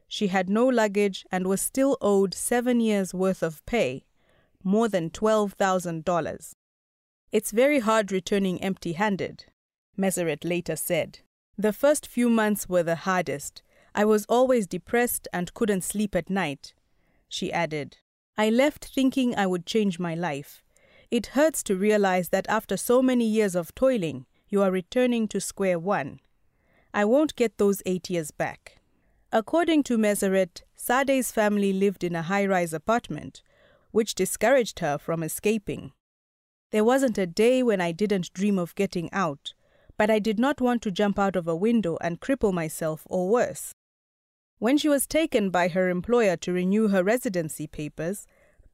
She 0.07 0.27
had 0.27 0.49
no 0.49 0.67
luggage 0.67 1.25
and 1.31 1.47
was 1.47 1.61
still 1.61 1.97
owed 1.99 2.35
seven 2.35 2.79
years' 2.79 3.13
worth 3.13 3.41
of 3.41 3.65
pay, 3.65 4.05
more 4.63 4.87
than 4.87 5.09
$12,000. 5.09 6.51
It's 7.31 7.51
very 7.51 7.79
hard 7.79 8.11
returning 8.11 8.61
empty 8.61 8.93
handed, 8.93 9.45
Meseret 9.97 10.43
later 10.43 10.75
said. 10.75 11.19
The 11.57 11.73
first 11.73 12.05
few 12.05 12.29
months 12.29 12.69
were 12.69 12.83
the 12.83 12.97
hardest. 12.97 13.63
I 13.95 14.05
was 14.05 14.25
always 14.29 14.67
depressed 14.67 15.27
and 15.33 15.53
couldn't 15.53 15.83
sleep 15.83 16.15
at 16.15 16.29
night. 16.29 16.73
She 17.27 17.51
added, 17.51 17.97
I 18.37 18.49
left 18.49 18.85
thinking 18.85 19.35
I 19.35 19.47
would 19.47 19.65
change 19.65 19.99
my 19.99 20.13
life. 20.13 20.63
It 21.11 21.27
hurts 21.27 21.63
to 21.63 21.75
realize 21.75 22.29
that 22.29 22.47
after 22.47 22.77
so 22.77 23.01
many 23.01 23.25
years 23.25 23.55
of 23.55 23.73
toiling, 23.73 24.27
you 24.47 24.61
are 24.61 24.69
returning 24.69 25.27
to 25.29 25.41
square 25.41 25.79
one. 25.79 26.19
I 26.93 27.05
won't 27.05 27.35
get 27.35 27.57
those 27.57 27.81
eight 27.85 28.09
years 28.09 28.29
back. 28.31 28.77
According 29.31 29.83
to 29.83 29.97
Meseret, 29.97 30.63
Sadeh's 30.75 31.31
family 31.31 31.73
lived 31.73 32.03
in 32.03 32.15
a 32.15 32.23
high 32.23 32.45
rise 32.45 32.73
apartment, 32.73 33.41
which 33.91 34.15
discouraged 34.15 34.79
her 34.79 34.97
from 34.97 35.23
escaping. 35.23 35.93
There 36.71 36.83
wasn't 36.83 37.17
a 37.17 37.25
day 37.25 37.63
when 37.63 37.81
I 37.81 37.91
didn't 37.91 38.33
dream 38.33 38.59
of 38.59 38.75
getting 38.75 39.11
out, 39.11 39.53
but 39.97 40.11
I 40.11 40.19
did 40.19 40.39
not 40.39 40.61
want 40.61 40.83
to 40.83 40.91
jump 40.91 41.17
out 41.17 41.35
of 41.35 41.47
a 41.47 41.55
window 41.55 41.97
and 42.01 42.21
cripple 42.21 42.53
myself 42.53 43.03
or 43.07 43.27
worse. 43.29 43.73
When 44.59 44.77
she 44.77 44.89
was 44.89 45.07
taken 45.07 45.49
by 45.49 45.69
her 45.69 45.89
employer 45.89 46.37
to 46.37 46.51
renew 46.51 46.89
her 46.89 47.03
residency 47.03 47.65
papers, 47.65 48.27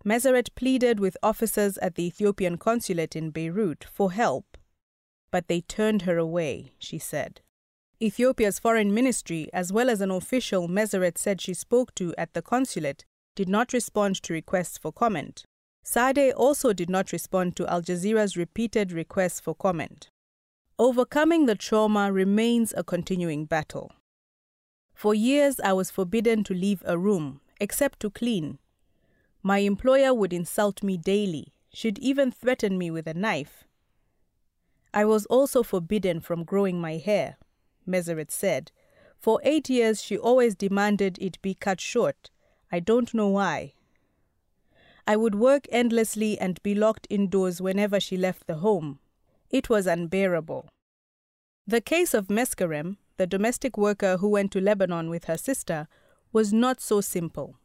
Meseret 0.05 0.53
pleaded 0.55 1.00
with 1.00 1.17
officers 1.24 1.77
at 1.79 1.95
the 1.95 2.05
Ethiopian 2.05 2.57
consulate 2.57 3.15
in 3.15 3.31
Beirut 3.31 3.85
for 3.91 4.12
help 4.12 4.57
but 5.35 5.50
they 5.50 5.59
turned 5.59 6.03
her 6.03 6.17
away, 6.17 6.71
she 6.79 6.97
said. 6.97 7.41
Ethiopia's 8.01 8.57
foreign 8.57 8.93
ministry, 8.93 9.50
as 9.51 9.74
well 9.74 9.89
as 9.89 10.00
an 10.00 10.09
official 10.09 10.69
Meseret 10.69 11.17
said 11.17 11.41
she 11.41 11.53
spoke 11.53 11.93
to 11.95 12.15
at 12.17 12.33
the 12.33 12.41
consulate, 12.41 13.03
did 13.35 13.50
not 13.50 13.74
respond 13.74 14.15
to 14.24 14.31
requests 14.31 14.77
for 14.77 14.93
comment. 14.93 15.43
Sadeh 15.85 16.31
also 16.33 16.71
did 16.71 16.89
not 16.89 17.12
respond 17.12 17.57
to 17.57 17.67
Al 17.67 17.81
Jazeera's 17.81 18.38
repeated 18.38 18.93
requests 18.93 19.41
for 19.41 19.53
comment. 19.53 20.07
Overcoming 20.79 21.47
the 21.47 21.55
trauma 21.55 22.13
remains 22.13 22.74
a 22.77 22.83
continuing 22.85 23.43
battle. 23.43 23.91
For 24.93 25.13
years, 25.13 25.59
I 25.59 25.74
was 25.74 25.91
forbidden 25.91 26.45
to 26.45 26.53
leave 26.53 26.81
a 26.85 26.97
room, 26.97 27.41
except 27.59 28.00
to 28.00 28.09
clean. 28.09 28.59
My 29.46 29.60
employer 29.60 30.12
would 30.12 30.34
insult 30.34 30.82
me 30.82 30.98
daily. 30.98 31.54
She'd 31.72 32.00
even 32.00 32.32
threaten 32.32 32.80
me 32.80 32.90
with 32.90 33.06
a 33.06 33.14
knife. 33.14 33.64
I 34.92 35.06
was 35.06 35.28
also 35.28 35.62
forbidden 35.62 36.20
from 36.20 36.46
growing 36.46 36.82
my 36.82 36.98
hair, 36.98 37.38
Meseret 37.86 38.32
said. 38.32 38.72
For 39.20 39.40
eight 39.44 39.70
years, 39.70 40.02
she 40.02 40.18
always 40.18 40.56
demanded 40.56 41.20
it 41.22 41.40
be 41.44 41.54
cut 41.54 41.80
short. 41.80 42.32
I 42.72 42.80
don't 42.80 43.14
know 43.14 43.28
why. 43.28 43.74
I 45.06 45.16
would 45.16 45.36
work 45.36 45.68
endlessly 45.70 46.40
and 46.40 46.64
be 46.64 46.74
locked 46.74 47.06
indoors 47.12 47.62
whenever 47.62 48.00
she 48.00 48.18
left 48.18 48.48
the 48.48 48.56
home. 48.56 48.98
It 49.52 49.70
was 49.70 49.86
unbearable. 49.86 50.70
The 51.68 51.82
case 51.82 52.16
of 52.16 52.32
Meskerem, 52.32 52.98
the 53.18 53.28
domestic 53.28 53.78
worker 53.78 54.18
who 54.18 54.30
went 54.30 54.52
to 54.54 54.60
Lebanon 54.60 55.08
with 55.12 55.25
her 55.25 55.38
sister, 55.38 55.88
was 56.34 56.52
not 56.52 56.82
so 56.82 57.00
simple. 57.00 57.60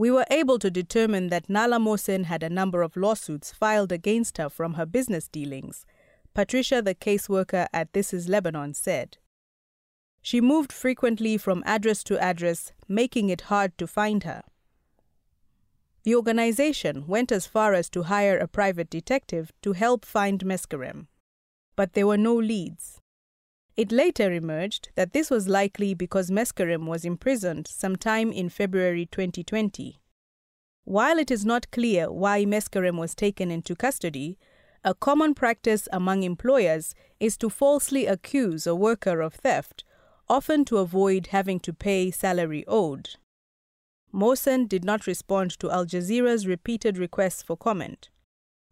We 0.00 0.10
were 0.10 0.24
able 0.30 0.58
to 0.60 0.70
determine 0.70 1.28
that 1.28 1.50
Nala 1.50 1.78
Mohsen 1.78 2.24
had 2.24 2.42
a 2.42 2.48
number 2.48 2.80
of 2.80 2.96
lawsuits 2.96 3.52
filed 3.52 3.92
against 3.92 4.38
her 4.38 4.48
from 4.48 4.72
her 4.72 4.86
business 4.86 5.28
dealings 5.28 5.84
Patricia, 6.32 6.80
the 6.80 6.94
caseworker 6.94 7.66
at 7.70 7.92
This 7.92 8.14
is 8.14 8.26
Lebanon, 8.26 8.72
said. 8.72 9.18
She 10.22 10.40
moved 10.40 10.72
frequently 10.72 11.36
from 11.36 11.62
address 11.66 12.02
to 12.04 12.18
address, 12.18 12.72
making 12.88 13.28
it 13.28 13.42
hard 13.52 13.76
to 13.76 13.86
find 13.86 14.24
her. 14.24 14.42
The 16.04 16.14
organization 16.14 17.06
went 17.06 17.30
as 17.30 17.46
far 17.46 17.74
as 17.74 17.90
to 17.90 18.04
hire 18.04 18.38
a 18.38 18.48
private 18.48 18.88
detective 18.88 19.52
to 19.60 19.74
help 19.74 20.06
find 20.06 20.42
Meskerem, 20.46 21.08
but 21.76 21.92
there 21.92 22.06
were 22.06 22.16
no 22.16 22.34
leads. 22.36 22.99
It 23.76 23.92
later 23.92 24.32
emerged 24.32 24.90
that 24.94 25.12
this 25.12 25.30
was 25.30 25.48
likely 25.48 25.94
because 25.94 26.30
Meskerem 26.30 26.86
was 26.86 27.04
imprisoned 27.04 27.66
sometime 27.66 28.32
in 28.32 28.48
February 28.48 29.06
2020. 29.06 30.00
While 30.84 31.18
it 31.18 31.30
is 31.30 31.44
not 31.44 31.70
clear 31.70 32.10
why 32.10 32.44
Meskerem 32.44 32.98
was 32.98 33.14
taken 33.14 33.50
into 33.50 33.76
custody, 33.76 34.38
A 34.82 34.94
common 34.94 35.34
practice 35.34 35.88
among 35.92 36.22
employers 36.22 36.94
is 37.18 37.36
to 37.36 37.50
falsely 37.50 38.06
accuse 38.06 38.66
a 38.66 38.74
worker 38.74 39.20
of 39.20 39.34
theft, 39.34 39.84
often 40.26 40.64
to 40.64 40.78
avoid 40.78 41.28
having 41.28 41.60
to 41.60 41.74
pay 41.74 42.10
salary 42.10 42.64
owed. 42.66 43.10
Mohsen 44.12 44.66
did 44.66 44.82
not 44.82 45.06
respond 45.06 45.58
to 45.58 45.70
Al 45.70 45.84
Jazeera's 45.84 46.46
repeated 46.46 46.96
requests 46.96 47.42
for 47.42 47.56
comment. 47.58 48.08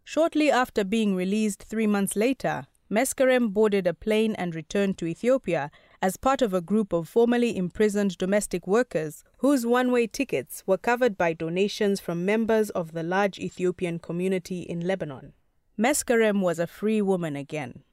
Shortly 0.03 0.49
after 0.49 0.83
being 0.83 1.15
released 1.15 1.61
three 1.61 1.85
months 1.85 2.15
later, 2.15 2.65
Meskerem 2.91 3.49
boarded 3.53 3.85
a 3.85 3.93
plane 3.93 4.33
and 4.35 4.55
returned 4.55 4.97
to 4.97 5.05
Ethiopia 5.05 5.69
as 6.01 6.17
part 6.17 6.41
of 6.41 6.53
a 6.53 6.61
group 6.61 6.91
of 6.91 7.07
formerly 7.07 7.55
imprisoned 7.55 8.17
domestic 8.17 8.65
workers 8.65 9.23
whose 9.37 9.65
one 9.65 9.91
way 9.91 10.07
tickets 10.07 10.63
were 10.65 10.77
covered 10.77 11.17
by 11.17 11.33
donations 11.33 11.99
from 11.99 12.25
members 12.25 12.71
of 12.71 12.93
the 12.93 13.03
large 13.03 13.37
Ethiopian 13.37 13.99
community 13.99 14.61
in 14.61 14.79
Lebanon. 14.79 15.33
Meskerem 15.77 16.41
was 16.41 16.57
a 16.57 16.67
free 16.67 17.01
woman 17.01 17.35
again, 17.35 17.83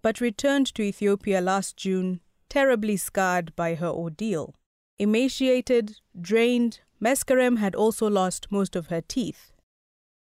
but 0.00 0.20
returned 0.20 0.74
to 0.74 0.82
Ethiopia 0.82 1.40
last 1.40 1.76
June, 1.76 2.20
terribly 2.48 2.96
scarred 2.96 3.54
by 3.54 3.74
her 3.74 3.88
ordeal. 3.88 4.54
Emaciated, 4.98 6.00
drained, 6.18 6.80
Meskerem 7.00 7.58
had 7.58 7.74
also 7.74 8.08
lost 8.08 8.46
most 8.50 8.74
of 8.74 8.86
her 8.86 9.00
teeth. 9.00 9.52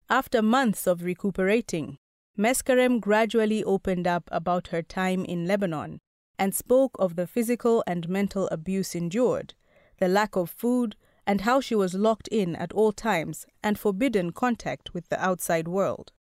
After 0.09 0.43
months 0.43 0.87
of 0.87 1.03
recuperating, 1.03 1.99
Meskerem 2.39 3.01
gradually 3.01 3.65
opened 3.65 4.07
up 4.07 4.29
about 4.31 4.69
her 4.69 4.83
time 4.83 5.25
in 5.25 5.47
Lebanon 5.47 6.01
and 6.39 6.55
spoke 6.55 6.95
of 6.99 7.17
the 7.17 7.27
physical 7.27 7.83
and 7.87 8.09
mental 8.09 8.47
abuse 8.49 8.95
endured, 8.95 9.55
the 9.99 10.09
lack 10.09 10.37
of 10.37 10.51
food, 10.51 10.97
and 11.27 11.41
how 11.41 11.61
she 11.61 11.75
was 11.75 11.95
locked 11.95 12.29
in 12.29 12.55
at 12.57 12.73
all 12.73 12.93
times 12.93 13.47
and 13.63 13.79
forbidden 13.79 14.33
contact 14.33 14.93
with 14.93 15.09
the 15.09 15.23
outside 15.25 15.67
world. 15.67 16.13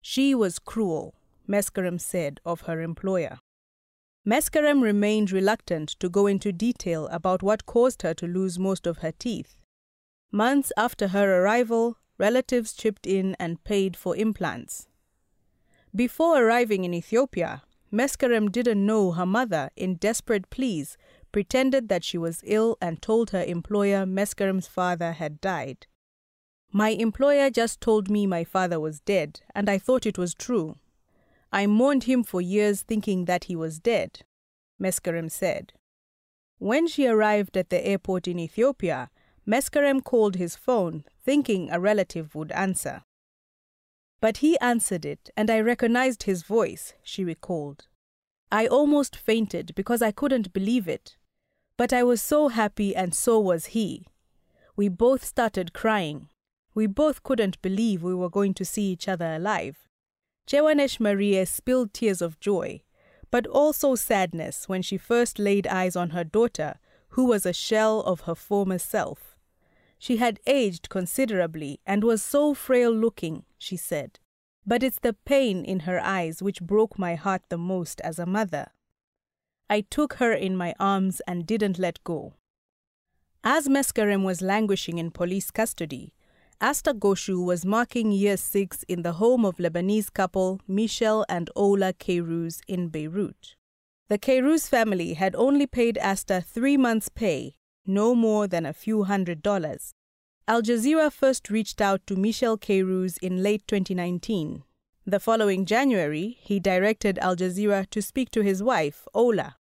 She 0.00 0.34
was 0.34 0.60
cruel, 0.60 1.16
Meskerem 1.48 2.00
said 2.00 2.40
of 2.44 2.62
her 2.62 2.80
employer. 2.80 3.38
Meskerem 4.24 4.82
remained 4.82 5.30
reluctant 5.30 5.90
to 6.00 6.08
go 6.08 6.26
into 6.26 6.52
detail 6.52 7.06
about 7.08 7.42
what 7.42 7.66
caused 7.66 8.02
her 8.02 8.14
to 8.14 8.26
lose 8.26 8.58
most 8.58 8.86
of 8.86 8.98
her 8.98 9.12
teeth. 9.12 9.56
Months 10.32 10.72
after 10.76 11.08
her 11.08 11.42
arrival, 11.42 11.98
relatives 12.18 12.72
chipped 12.72 13.06
in 13.06 13.36
and 13.38 13.62
paid 13.64 13.96
for 13.96 14.16
implants. 14.16 14.88
Before 15.94 16.42
arriving 16.42 16.84
in 16.84 16.94
Ethiopia, 16.94 17.62
Meskerem 17.92 18.50
didn't 18.50 18.84
know 18.84 19.12
her 19.12 19.26
mother, 19.26 19.70
in 19.76 19.94
desperate 19.94 20.50
pleas, 20.50 20.96
pretended 21.32 21.88
that 21.88 22.04
she 22.04 22.18
was 22.18 22.42
ill 22.44 22.76
and 22.80 23.00
told 23.00 23.30
her 23.30 23.42
employer 23.42 24.04
Meskerem's 24.04 24.66
father 24.66 25.12
had 25.12 25.40
died. 25.40 25.86
My 26.72 26.90
employer 26.90 27.48
just 27.48 27.80
told 27.80 28.10
me 28.10 28.26
my 28.26 28.44
father 28.44 28.80
was 28.80 29.00
dead, 29.00 29.40
and 29.54 29.70
I 29.70 29.78
thought 29.78 30.04
it 30.04 30.18
was 30.18 30.34
true. 30.34 30.76
I 31.52 31.66
mourned 31.66 32.04
him 32.04 32.24
for 32.24 32.40
years 32.40 32.82
thinking 32.82 33.24
that 33.26 33.44
he 33.44 33.56
was 33.56 33.78
dead, 33.78 34.24
Meskerem 34.78 35.30
said. 35.30 35.72
When 36.58 36.86
she 36.86 37.06
arrived 37.06 37.56
at 37.56 37.70
the 37.70 37.86
airport 37.86 38.26
in 38.26 38.38
Ethiopia, 38.38 39.10
Meskerem 39.46 40.02
called 40.02 40.36
his 40.36 40.56
phone, 40.56 41.04
thinking 41.26 41.68
a 41.72 41.80
relative 41.80 42.36
would 42.36 42.52
answer. 42.52 43.02
But 44.20 44.36
he 44.38 44.56
answered 44.60 45.04
it, 45.04 45.28
and 45.36 45.50
I 45.50 45.58
recognized 45.58 46.22
his 46.22 46.44
voice, 46.44 46.94
she 47.02 47.24
recalled. 47.24 47.88
I 48.52 48.68
almost 48.68 49.16
fainted 49.16 49.74
because 49.74 50.02
I 50.02 50.12
couldn't 50.12 50.52
believe 50.52 50.86
it. 50.86 51.16
But 51.76 51.92
I 51.92 52.04
was 52.04 52.22
so 52.22 52.46
happy, 52.48 52.94
and 52.94 53.12
so 53.12 53.40
was 53.40 53.66
he. 53.66 54.06
We 54.76 54.88
both 54.88 55.24
started 55.24 55.72
crying. 55.72 56.28
We 56.74 56.86
both 56.86 57.24
couldn't 57.24 57.60
believe 57.60 58.04
we 58.04 58.14
were 58.14 58.30
going 58.30 58.54
to 58.54 58.64
see 58.64 58.92
each 58.92 59.08
other 59.08 59.34
alive. 59.34 59.88
Chewanesh 60.46 61.00
Maria 61.00 61.44
spilled 61.44 61.92
tears 61.92 62.22
of 62.22 62.38
joy, 62.38 62.82
but 63.32 63.48
also 63.48 63.96
sadness 63.96 64.68
when 64.68 64.80
she 64.80 64.96
first 64.96 65.40
laid 65.40 65.66
eyes 65.66 65.96
on 65.96 66.10
her 66.10 66.22
daughter, 66.22 66.78
who 67.10 67.24
was 67.24 67.44
a 67.44 67.52
shell 67.52 68.00
of 68.02 68.20
her 68.22 68.36
former 68.36 68.78
self. 68.78 69.35
She 69.98 70.18
had 70.18 70.40
aged 70.46 70.88
considerably 70.88 71.80
and 71.86 72.04
was 72.04 72.22
so 72.22 72.54
frail 72.54 72.90
looking, 72.90 73.44
she 73.58 73.76
said. 73.76 74.18
But 74.66 74.82
it's 74.82 74.98
the 74.98 75.12
pain 75.12 75.64
in 75.64 75.80
her 75.80 76.00
eyes 76.00 76.42
which 76.42 76.60
broke 76.60 76.98
my 76.98 77.14
heart 77.14 77.42
the 77.48 77.58
most 77.58 78.00
as 78.02 78.18
a 78.18 78.26
mother. 78.26 78.68
I 79.70 79.80
took 79.80 80.14
her 80.14 80.32
in 80.32 80.56
my 80.56 80.74
arms 80.78 81.20
and 81.26 81.46
didn't 81.46 81.78
let 81.78 82.02
go. 82.04 82.34
As 83.42 83.68
Meskerem 83.68 84.24
was 84.24 84.42
languishing 84.42 84.98
in 84.98 85.12
police 85.12 85.50
custody, 85.50 86.12
Asta 86.60 86.94
Goshu 86.94 87.44
was 87.44 87.66
marking 87.66 88.10
year 88.12 88.36
six 88.36 88.82
in 88.88 89.02
the 89.02 89.14
home 89.14 89.44
of 89.44 89.58
Lebanese 89.58 90.12
couple 90.12 90.60
Michel 90.66 91.24
and 91.28 91.50
Ola 91.54 91.92
Kairouz 91.92 92.60
in 92.66 92.88
Beirut. 92.88 93.56
The 94.08 94.18
Kairouz 94.18 94.68
family 94.68 95.14
had 95.14 95.34
only 95.36 95.66
paid 95.66 95.98
Asta 95.98 96.40
three 96.40 96.76
months' 96.76 97.08
pay 97.08 97.56
no 97.86 98.14
more 98.14 98.46
than 98.46 98.66
a 98.66 98.72
few 98.72 99.04
hundred 99.04 99.42
dollars. 99.42 99.94
Al 100.48 100.62
Jazeera 100.62 101.12
first 101.12 101.50
reached 101.50 101.80
out 101.80 102.06
to 102.06 102.16
Michel 102.16 102.56
Kairouz 102.56 103.18
in 103.20 103.42
late 103.42 103.66
2019. 103.66 104.62
The 105.04 105.20
following 105.20 105.64
January, 105.66 106.38
he 106.40 106.60
directed 106.60 107.18
Al 107.18 107.36
Jazeera 107.36 107.88
to 107.90 108.02
speak 108.02 108.30
to 108.30 108.42
his 108.42 108.62
wife, 108.62 109.06
Ola. 109.14 109.56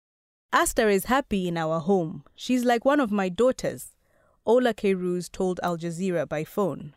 Asta 0.53 0.87
is 0.89 1.05
happy 1.05 1.47
in 1.47 1.57
our 1.57 1.79
home. 1.79 2.23
She's 2.35 2.65
like 2.65 2.83
one 2.83 2.99
of 2.99 3.11
my 3.11 3.29
daughters, 3.29 3.95
Ola 4.45 4.73
Kairouz 4.73 5.31
told 5.31 5.59
Al 5.63 5.77
Jazeera 5.77 6.27
by 6.27 6.43
phone. 6.43 6.93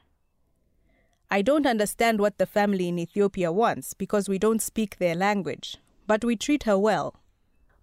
I 1.31 1.43
don't 1.43 1.67
understand 1.67 2.21
what 2.21 2.39
the 2.39 2.47
family 2.47 2.89
in 2.89 2.99
Ethiopia 2.99 3.51
wants 3.53 3.93
because 3.95 4.29
we 4.29 4.39
don't 4.39 4.63
speak 4.63 4.97
their 4.97 5.15
language, 5.15 5.79
but 6.07 6.25
we 6.25 6.37
treat 6.37 6.63
her 6.63 6.79
well. 6.79 7.17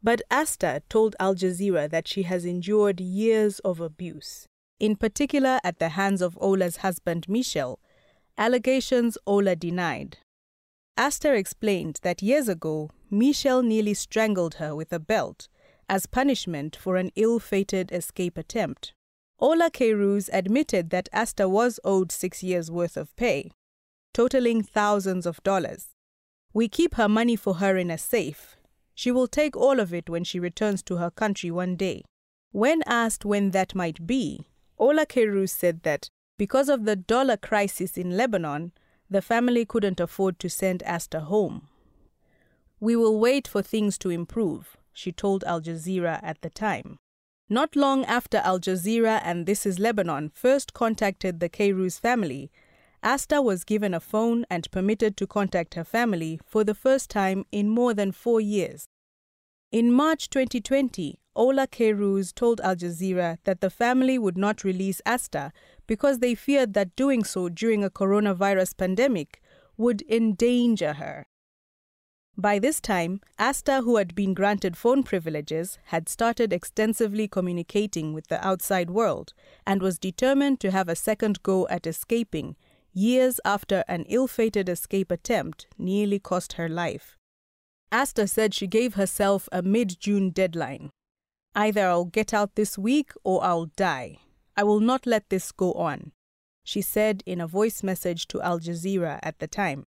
But 0.03 0.21
Asta 0.31 0.81
told 0.89 1.15
Al 1.19 1.35
Jazeera 1.35 1.89
that 1.89 2.07
she 2.07 2.23
has 2.23 2.43
endured 2.43 2.99
years 2.99 3.59
of 3.59 3.79
abuse, 3.79 4.47
in 4.79 4.95
particular 4.95 5.59
at 5.63 5.77
the 5.77 5.89
hands 5.89 6.21
of 6.21 6.37
Ola's 6.41 6.77
husband 6.77 7.29
Michel, 7.29 7.79
allegations 8.37 9.17
Ola 9.27 9.55
denied. 9.55 10.17
Asta 10.97 11.33
explained 11.33 11.99
that 12.01 12.23
years 12.23 12.49
ago, 12.49 12.89
Michel 13.09 13.61
nearly 13.61 13.93
strangled 13.93 14.55
her 14.55 14.75
with 14.75 14.91
a 14.91 14.99
belt 14.99 15.47
as 15.87 16.05
punishment 16.05 16.75
for 16.75 16.95
an 16.95 17.11
ill 17.15 17.37
fated 17.37 17.91
escape 17.91 18.37
attempt. 18.37 18.93
Ola 19.39 19.69
Kairouz 19.69 20.29
admitted 20.31 20.89
that 20.89 21.09
Asta 21.11 21.49
was 21.49 21.79
owed 21.83 22.11
six 22.11 22.41
years' 22.41 22.71
worth 22.71 22.97
of 22.97 23.15
pay, 23.15 23.51
totaling 24.13 24.63
thousands 24.63 25.25
of 25.25 25.43
dollars. 25.43 25.89
We 26.53 26.67
keep 26.67 26.95
her 26.95 27.09
money 27.09 27.35
for 27.35 27.55
her 27.55 27.77
in 27.77 27.91
a 27.91 27.97
safe, 27.97 28.55
she 29.01 29.09
will 29.09 29.25
take 29.25 29.57
all 29.57 29.79
of 29.79 29.91
it 29.95 30.11
when 30.11 30.23
she 30.23 30.39
returns 30.39 30.83
to 30.83 30.97
her 30.97 31.09
country 31.09 31.49
one 31.49 31.75
day. 31.75 32.03
When 32.51 32.83
asked 32.85 33.25
when 33.25 33.49
that 33.49 33.73
might 33.73 34.05
be, 34.05 34.45
Ola 34.77 35.07
Kairouz 35.07 35.49
said 35.49 35.81
that 35.81 36.07
because 36.37 36.69
of 36.69 36.85
the 36.85 36.95
dollar 36.95 37.35
crisis 37.35 37.97
in 37.97 38.15
Lebanon, 38.15 38.73
the 39.09 39.23
family 39.23 39.65
couldn't 39.65 39.99
afford 39.99 40.37
to 40.37 40.51
send 40.51 40.83
Asta 40.83 41.21
home. 41.21 41.67
We 42.79 42.95
will 42.95 43.19
wait 43.19 43.47
for 43.47 43.63
things 43.63 43.97
to 43.97 44.11
improve, 44.11 44.77
she 44.93 45.11
told 45.11 45.43
Al 45.45 45.61
Jazeera 45.61 46.19
at 46.21 46.39
the 46.43 46.51
time. 46.51 46.99
Not 47.49 47.75
long 47.75 48.05
after 48.05 48.37
Al 48.37 48.59
Jazeera 48.59 49.19
and 49.23 49.47
This 49.47 49.65
is 49.65 49.79
Lebanon 49.79 50.29
first 50.29 50.75
contacted 50.75 51.39
the 51.39 51.49
Kairouz 51.49 51.99
family, 51.99 52.51
Asta 53.01 53.41
was 53.41 53.63
given 53.63 53.95
a 53.95 53.99
phone 53.99 54.45
and 54.47 54.69
permitted 54.69 55.17
to 55.17 55.25
contact 55.25 55.73
her 55.73 55.83
family 55.83 56.39
for 56.45 56.63
the 56.63 56.75
first 56.75 57.09
time 57.09 57.45
in 57.51 57.67
more 57.67 57.95
than 57.95 58.11
four 58.11 58.39
years. 58.39 58.87
In 59.71 59.93
March 59.93 60.29
2020, 60.29 61.17
Ola 61.33 61.65
Kairouz 61.65 62.35
told 62.35 62.59
Al 62.59 62.75
Jazeera 62.75 63.37
that 63.45 63.61
the 63.61 63.69
family 63.69 64.19
would 64.19 64.37
not 64.37 64.65
release 64.65 65.01
Asta 65.05 65.53
because 65.87 66.19
they 66.19 66.35
feared 66.35 66.73
that 66.73 66.93
doing 66.97 67.23
so 67.23 67.47
during 67.47 67.81
a 67.81 67.89
coronavirus 67.89 68.75
pandemic 68.75 69.41
would 69.77 70.03
endanger 70.09 70.93
her. 70.93 71.25
By 72.37 72.59
this 72.59 72.81
time, 72.81 73.21
Asta, 73.39 73.83
who 73.83 73.95
had 73.95 74.13
been 74.13 74.33
granted 74.33 74.75
phone 74.75 75.03
privileges, 75.03 75.79
had 75.85 76.09
started 76.09 76.51
extensively 76.51 77.29
communicating 77.29 78.11
with 78.11 78.27
the 78.27 78.45
outside 78.45 78.89
world 78.89 79.33
and 79.65 79.81
was 79.81 79.97
determined 79.97 80.59
to 80.59 80.71
have 80.71 80.89
a 80.89 80.97
second 80.97 81.43
go 81.43 81.65
at 81.69 81.87
escaping 81.87 82.57
years 82.91 83.39
after 83.45 83.85
an 83.87 84.03
ill 84.09 84.27
fated 84.27 84.67
escape 84.67 85.11
attempt 85.11 85.67
nearly 85.77 86.19
cost 86.19 86.53
her 86.53 86.67
life. 86.67 87.17
Asta 87.91 88.27
said 88.27 88.53
she 88.53 88.67
gave 88.67 88.93
herself 88.93 89.49
a 89.51 89.61
mid 89.61 89.99
June 89.99 90.29
deadline. 90.29 90.91
Either 91.53 91.87
I'll 91.87 92.05
get 92.05 92.33
out 92.33 92.55
this 92.55 92.77
week 92.77 93.11
or 93.23 93.43
I'll 93.43 93.65
die. 93.75 94.19
I 94.55 94.63
will 94.63 94.79
not 94.79 95.05
let 95.05 95.29
this 95.29 95.51
go 95.51 95.73
on, 95.73 96.11
she 96.63 96.81
said 96.81 97.23
in 97.25 97.41
a 97.41 97.47
voice 97.47 97.83
message 97.83 98.27
to 98.27 98.41
Al 98.41 98.59
Jazeera 98.59 99.19
at 99.21 99.39
the 99.39 99.47
time. 99.47 99.83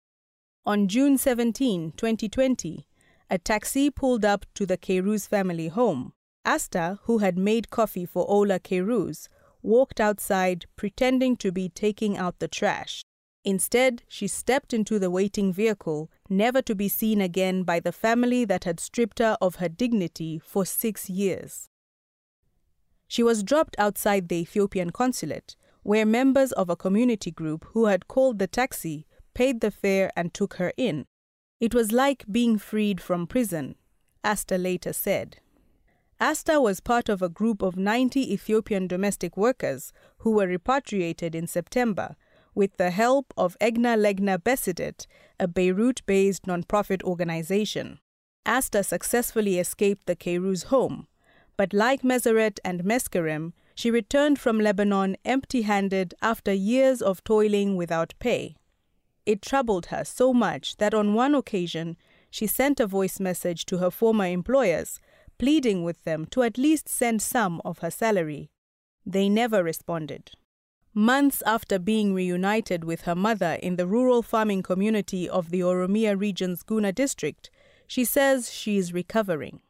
On 0.65 0.89
June 0.89 1.19
17, 1.19 1.93
2020, 1.97 2.87
a 3.29 3.39
taxi 3.39 3.91
pulled 3.91 4.25
up 4.25 4.47
to 4.55 4.67
the 4.67 4.79
Kairouz 4.79 5.29
family 5.29 5.69
home. 5.69 6.13
Asta, 6.45 6.99
who 7.05 7.19
had 7.19 7.39
made 7.39 7.71
coffee 7.71 8.07
for 8.07 8.29
Ola 8.29 8.59
Kairouz, 8.59 9.29
walked 9.63 10.01
outside 10.01 10.67
pretending 10.77 11.37
to 11.37 11.53
be 11.53 11.69
taking 11.69 12.17
out 12.17 12.39
the 12.39 12.49
trash. 12.49 13.05
Instead, 13.45 14.03
she 14.07 14.27
stepped 14.27 14.75
into 14.75 14.99
the 14.99 15.11
waiting 15.11 15.53
vehicle, 15.53 16.11
never 16.29 16.61
to 16.61 16.75
be 16.75 16.89
seen 16.89 17.21
again 17.21 17.63
by 17.63 17.81
the 17.81 17.93
family 17.93 18.45
that 18.45 18.65
had 18.65 18.79
stripped 18.79 19.19
her 19.19 19.37
of 19.41 19.57
her 19.57 19.69
dignity 19.69 20.39
for 20.39 20.67
six 20.67 21.09
years. 21.09 21.69
She 23.09 23.23
was 23.23 23.43
dropped 23.43 23.77
outside 23.79 24.29
the 24.29 24.43
Ethiopian 24.43 24.91
consulate, 24.91 25.57
where 25.83 26.05
members 26.05 26.53
of 26.53 26.69
a 26.69 26.77
community 26.77 27.31
group 27.31 27.65
who 27.73 27.87
had 27.87 28.09
called 28.09 28.39
the 28.39 28.47
taxi 28.47 29.07
paid 29.35 29.61
the 29.61 29.71
fare 29.71 30.11
and 30.15 30.35
took 30.35 30.55
her 30.55 30.73
in. 30.77 31.07
It 31.59 31.75
was 31.75 31.93
like 31.93 32.25
being 32.31 32.59
freed 32.59 33.01
from 33.01 33.27
prison, 33.27 33.77
Asta 34.23 34.59
later 34.59 34.93
said. 34.93 35.39
Asta 36.21 36.61
was 36.61 36.81
part 36.81 37.09
of 37.09 37.23
a 37.23 37.31
group 37.31 37.63
of 37.63 37.79
90 37.79 38.33
Ethiopian 38.33 38.87
domestic 38.87 39.39
workers 39.39 39.93
who 40.19 40.33
were 40.33 40.47
repatriated 40.47 41.35
in 41.35 41.47
September 41.47 42.17
with 42.61 42.77
the 42.77 42.91
help 42.91 43.33
of 43.39 43.57
Egna 43.59 43.97
Legna 43.97 44.37
Besidet, 44.37 45.07
a 45.39 45.49
Beirut 45.49 46.03
based 46.05 46.43
nonprofit 46.43 47.03
organization. 47.03 47.99
Asta 48.45 48.83
successfully 48.85 49.59
escaped 49.59 50.05
the 50.05 50.15
Kairouz 50.15 50.65
home, 50.65 51.07
but 51.57 51.73
like 51.73 52.03
Meseret 52.03 52.59
and 52.63 52.85
Meskerem, 52.85 53.55
she 53.75 53.91
returned 53.91 54.39
from 54.39 54.61
Lebanon 54.61 55.17
empty 55.25 55.63
handed 55.63 56.13
after 56.21 56.53
years 56.53 57.01
of 57.01 57.25
toiling 57.25 57.77
without 57.77 58.13
pay. 58.19 58.57
It 59.25 59.41
troubled 59.41 59.87
her 59.87 60.05
so 60.05 60.35
much 60.35 60.77
that 60.77 60.93
on 60.93 61.15
one 61.15 61.35
occasion 61.35 61.97
she 62.31 62.47
sent 62.47 62.79
a 62.79 62.87
voice 62.87 63.19
message 63.19 63.65
to 63.67 63.79
her 63.79 63.91
former 63.91 64.27
employers, 64.27 65.01
pleading 65.39 65.83
with 65.83 66.05
them 66.05 66.27
to 66.33 66.43
at 66.43 66.59
least 66.59 66.91
send 66.91 67.23
some 67.23 67.63
of 67.65 67.79
her 67.79 67.91
salary. 67.91 68.51
They 69.07 69.31
never 69.31 69.65
responded. 69.65 70.33
Months 70.93 71.41
after 71.47 71.79
being 71.79 72.15
reunited 72.15 72.83
with 72.83 73.03
her 73.03 73.15
mother 73.15 73.59
in 73.63 73.77
the 73.77 73.87
rural 73.87 74.23
farming 74.23 74.65
community 74.65 75.29
of 75.29 75.51
the 75.51 75.61
Oromia 75.61 76.19
region's 76.19 76.65
Guna 76.65 76.93
district, 76.93 77.49
she 77.87 78.05
says 78.05 78.53
she 78.53 78.77
is 78.77 78.93
recovering. 78.93 79.61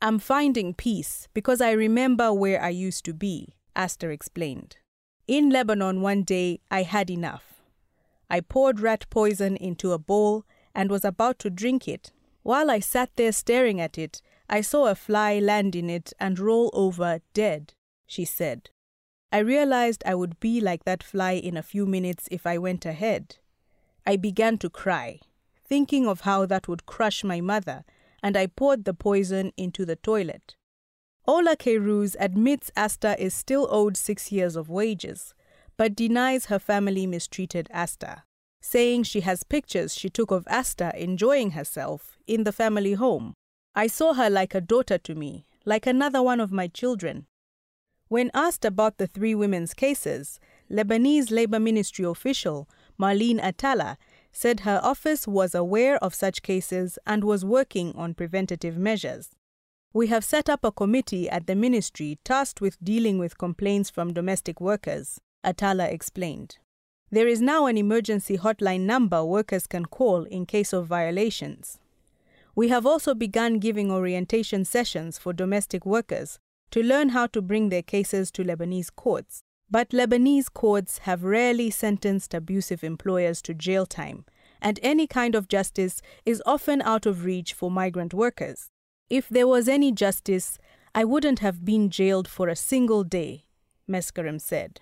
I'm 0.00 0.18
finding 0.18 0.72
peace 0.72 1.28
because 1.34 1.60
I 1.60 1.72
remember 1.72 2.32
where 2.32 2.62
I 2.62 2.70
used 2.70 3.04
to 3.04 3.12
be, 3.12 3.54
Asta 3.76 4.08
explained. 4.08 4.78
In 5.28 5.50
Lebanon 5.50 6.00
one 6.00 6.22
day, 6.22 6.60
I 6.70 6.82
had 6.82 7.10
enough. 7.10 7.62
I 8.30 8.40
poured 8.40 8.80
rat 8.80 9.04
poison 9.10 9.56
into 9.56 9.92
a 9.92 9.98
bowl 9.98 10.46
and 10.74 10.90
was 10.90 11.04
about 11.04 11.38
to 11.40 11.50
drink 11.50 11.86
it. 11.86 12.10
While 12.42 12.70
I 12.70 12.80
sat 12.80 13.10
there 13.16 13.32
staring 13.32 13.82
at 13.82 13.98
it, 13.98 14.22
I 14.48 14.62
saw 14.62 14.86
a 14.86 14.94
fly 14.94 15.38
land 15.38 15.76
in 15.76 15.90
it 15.90 16.14
and 16.18 16.38
roll 16.38 16.70
over 16.72 17.20
dead, 17.34 17.74
she 18.06 18.24
said. 18.24 18.70
I 19.34 19.38
realized 19.38 20.02
I 20.04 20.14
would 20.14 20.38
be 20.40 20.60
like 20.60 20.84
that 20.84 21.02
fly 21.02 21.32
in 21.32 21.56
a 21.56 21.62
few 21.62 21.86
minutes 21.86 22.28
if 22.30 22.46
I 22.46 22.58
went 22.58 22.84
ahead. 22.84 23.36
I 24.06 24.16
began 24.16 24.58
to 24.58 24.68
cry, 24.68 25.20
thinking 25.66 26.06
of 26.06 26.20
how 26.20 26.44
that 26.44 26.68
would 26.68 26.84
crush 26.84 27.24
my 27.24 27.40
mother, 27.40 27.84
and 28.22 28.36
I 28.36 28.46
poured 28.46 28.84
the 28.84 28.92
poison 28.92 29.50
into 29.56 29.86
the 29.86 29.96
toilet. 29.96 30.54
Ola 31.26 31.56
Kairouz 31.56 32.14
admits 32.20 32.70
Asta 32.76 33.18
is 33.18 33.32
still 33.32 33.68
owed 33.70 33.96
six 33.96 34.30
years 34.30 34.54
of 34.54 34.68
wages, 34.68 35.32
but 35.78 35.96
denies 35.96 36.46
her 36.46 36.58
family 36.58 37.06
mistreated 37.06 37.68
Asta, 37.72 38.24
saying 38.60 39.04
she 39.04 39.20
has 39.20 39.44
pictures 39.44 39.94
she 39.94 40.10
took 40.10 40.30
of 40.30 40.46
Asta 40.48 40.92
enjoying 40.94 41.52
herself 41.52 42.18
in 42.26 42.44
the 42.44 42.52
family 42.52 42.92
home. 42.92 43.32
I 43.74 43.86
saw 43.86 44.12
her 44.12 44.28
like 44.28 44.54
a 44.54 44.60
daughter 44.60 44.98
to 44.98 45.14
me, 45.14 45.46
like 45.64 45.86
another 45.86 46.22
one 46.22 46.40
of 46.40 46.52
my 46.52 46.68
children. 46.68 47.26
When 48.12 48.30
asked 48.34 48.66
about 48.66 48.98
the 48.98 49.06
three 49.06 49.34
women's 49.34 49.72
cases, 49.72 50.38
Lebanese 50.70 51.30
Labor 51.30 51.58
Ministry 51.58 52.04
official 52.04 52.68
Marlene 53.00 53.42
Atala 53.42 53.96
said 54.30 54.60
her 54.60 54.80
office 54.82 55.26
was 55.26 55.54
aware 55.54 55.96
of 56.04 56.14
such 56.14 56.42
cases 56.42 56.98
and 57.06 57.24
was 57.24 57.42
working 57.42 57.94
on 57.96 58.12
preventative 58.12 58.76
measures. 58.76 59.30
We 59.94 60.08
have 60.08 60.24
set 60.24 60.50
up 60.50 60.62
a 60.62 60.70
committee 60.70 61.30
at 61.30 61.46
the 61.46 61.54
ministry 61.54 62.18
tasked 62.22 62.60
with 62.60 62.76
dealing 62.84 63.16
with 63.16 63.38
complaints 63.38 63.88
from 63.88 64.12
domestic 64.12 64.60
workers, 64.60 65.18
Atala 65.42 65.86
explained. 65.86 66.58
There 67.10 67.26
is 67.26 67.40
now 67.40 67.64
an 67.64 67.78
emergency 67.78 68.36
hotline 68.36 68.82
number 68.82 69.24
workers 69.24 69.66
can 69.66 69.86
call 69.86 70.24
in 70.24 70.44
case 70.44 70.74
of 70.74 70.86
violations. 70.86 71.78
We 72.54 72.68
have 72.68 72.84
also 72.84 73.14
begun 73.14 73.58
giving 73.58 73.90
orientation 73.90 74.66
sessions 74.66 75.16
for 75.16 75.32
domestic 75.32 75.86
workers 75.86 76.38
to 76.72 76.82
learn 76.82 77.10
how 77.10 77.26
to 77.28 77.40
bring 77.40 77.68
their 77.68 77.82
cases 77.82 78.30
to 78.32 78.42
Lebanese 78.42 78.90
courts. 78.94 79.42
But 79.70 79.90
Lebanese 79.90 80.52
courts 80.52 80.98
have 80.98 81.22
rarely 81.22 81.70
sentenced 81.70 82.34
abusive 82.34 82.82
employers 82.82 83.40
to 83.42 83.54
jail 83.54 83.86
time, 83.86 84.24
and 84.60 84.80
any 84.82 85.06
kind 85.06 85.34
of 85.34 85.48
justice 85.48 86.02
is 86.26 86.42
often 86.44 86.82
out 86.82 87.06
of 87.06 87.24
reach 87.24 87.52
for 87.54 87.70
migrant 87.70 88.12
workers. 88.12 88.70
If 89.08 89.28
there 89.28 89.46
was 89.46 89.68
any 89.68 89.92
justice, 89.92 90.58
I 90.94 91.04
wouldn't 91.04 91.38
have 91.38 91.64
been 91.64 91.88
jailed 91.90 92.28
for 92.28 92.48
a 92.48 92.56
single 92.56 93.04
day, 93.04 93.44
Meskerem 93.88 94.40
said. 94.40 94.80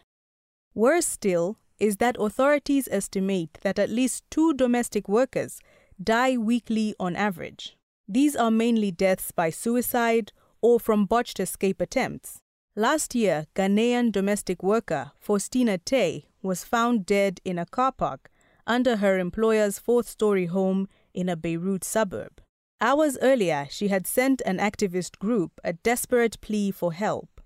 Worse 0.75 1.07
still 1.07 1.57
is 1.79 1.97
that 1.97 2.17
authorities 2.19 2.89
estimate 2.91 3.59
that 3.63 3.79
at 3.79 3.91
least 3.91 4.25
two 4.31 4.55
domestic 4.55 5.09
workers 5.09 5.61
die 6.03 6.37
weekly 6.37 6.95
on 7.01 7.17
average. 7.17 7.77
These 8.09 8.37
are 8.37 8.51
mainly 8.51 8.91
deaths 8.91 9.31
by 9.31 9.51
suicide 9.51 10.33
or 10.63 10.81
from 10.81 11.07
botched 11.07 11.41
escape 11.41 11.81
attempts. 11.81 12.41
Last 12.77 13.15
year, 13.15 13.47
Ghanaian 13.55 14.13
domestic 14.13 14.63
worker 14.63 15.13
Faustina 15.19 15.79
Tay 15.79 16.27
was 16.43 16.65
found 16.65 17.05
dead 17.05 17.41
in 17.45 17.59
a 17.59 17.67
car 17.67 17.93
park 17.93 18.31
under 18.67 18.97
her 18.97 19.19
employer's 19.19 19.79
fourth 19.79 20.09
story 20.09 20.47
home 20.47 20.89
in 21.13 21.29
a 21.29 21.37
Beirut 21.37 21.85
suburb. 21.85 22.41
Hours 22.81 23.19
earlier, 23.21 23.67
she 23.69 23.89
had 23.89 24.07
sent 24.07 24.41
an 24.47 24.59
activist 24.59 25.19
group 25.19 25.61
a 25.65 25.73
desperate 25.73 26.41
plea 26.41 26.71
for 26.71 26.93
help. 26.93 27.41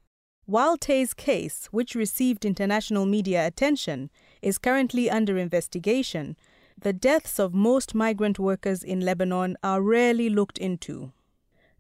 While 0.47 0.77
Tay's 0.77 1.15
case, 1.15 1.69
which 1.71 1.95
received 1.95 2.45
international 2.45 3.07
media 3.07 3.47
attention, 3.47 4.11
is 4.43 4.59
currently 4.59 5.09
under 5.09 5.39
investigation, 5.39 6.37
the 6.77 6.93
deaths 6.93 7.39
of 7.39 7.55
most 7.55 7.95
migrant 7.95 8.39
workers 8.39 8.85
in 8.85 9.01
Lebanon 9.01 9.57
are 9.63 9.81
rarely 9.81 10.29
looked 10.29 10.59
into. 10.59 11.13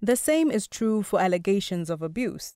The 0.00 0.16
same 0.16 0.50
is 0.50 0.66
true 0.66 1.02
for 1.02 1.20
allegations 1.20 1.90
of 1.90 2.02
abuse. 2.02 2.54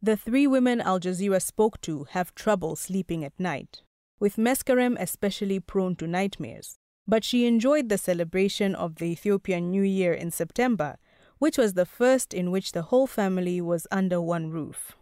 The 0.00 0.16
three 0.16 0.46
women 0.46 0.80
Al 0.80 1.00
Jazeera 1.00 1.42
spoke 1.42 1.80
to 1.82 2.04
have 2.10 2.34
trouble 2.34 2.76
sleeping 2.76 3.24
at 3.24 3.38
night, 3.38 3.82
with 4.20 4.36
Meskerem 4.36 4.96
especially 4.98 5.60
prone 5.60 5.96
to 5.96 6.06
nightmares. 6.06 6.78
But 7.06 7.24
she 7.24 7.46
enjoyed 7.46 7.88
the 7.88 7.98
celebration 7.98 8.74
of 8.74 8.96
the 8.96 9.06
Ethiopian 9.06 9.70
New 9.70 9.82
Year 9.82 10.12
in 10.12 10.30
September, 10.30 10.98
which 11.38 11.56
was 11.58 11.74
the 11.74 11.86
first 11.86 12.34
in 12.34 12.50
which 12.50 12.72
the 12.72 12.82
whole 12.82 13.06
family 13.06 13.60
was 13.60 13.86
under 13.90 14.20
one 14.20 14.50
roof. 14.50 14.92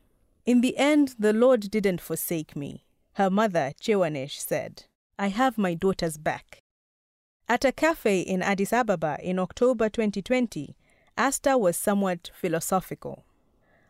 In 0.44 0.60
the 0.60 0.76
end, 0.76 1.16
the 1.18 1.32
Lord 1.32 1.70
didn't 1.70 2.00
forsake 2.00 2.54
me, 2.54 2.84
her 3.14 3.28
mother, 3.28 3.72
Chewanesh, 3.80 4.38
said. 4.38 4.84
I 5.18 5.28
have 5.28 5.58
my 5.58 5.74
daughter's 5.74 6.18
back. 6.18 6.58
At 7.48 7.64
a 7.64 7.72
cafe 7.72 8.20
in 8.20 8.42
Addis 8.42 8.72
Ababa 8.72 9.18
in 9.22 9.38
October 9.38 9.88
2020, 9.88 10.76
Asta 11.18 11.56
was 11.56 11.76
somewhat 11.76 12.30
philosophical. 12.34 13.24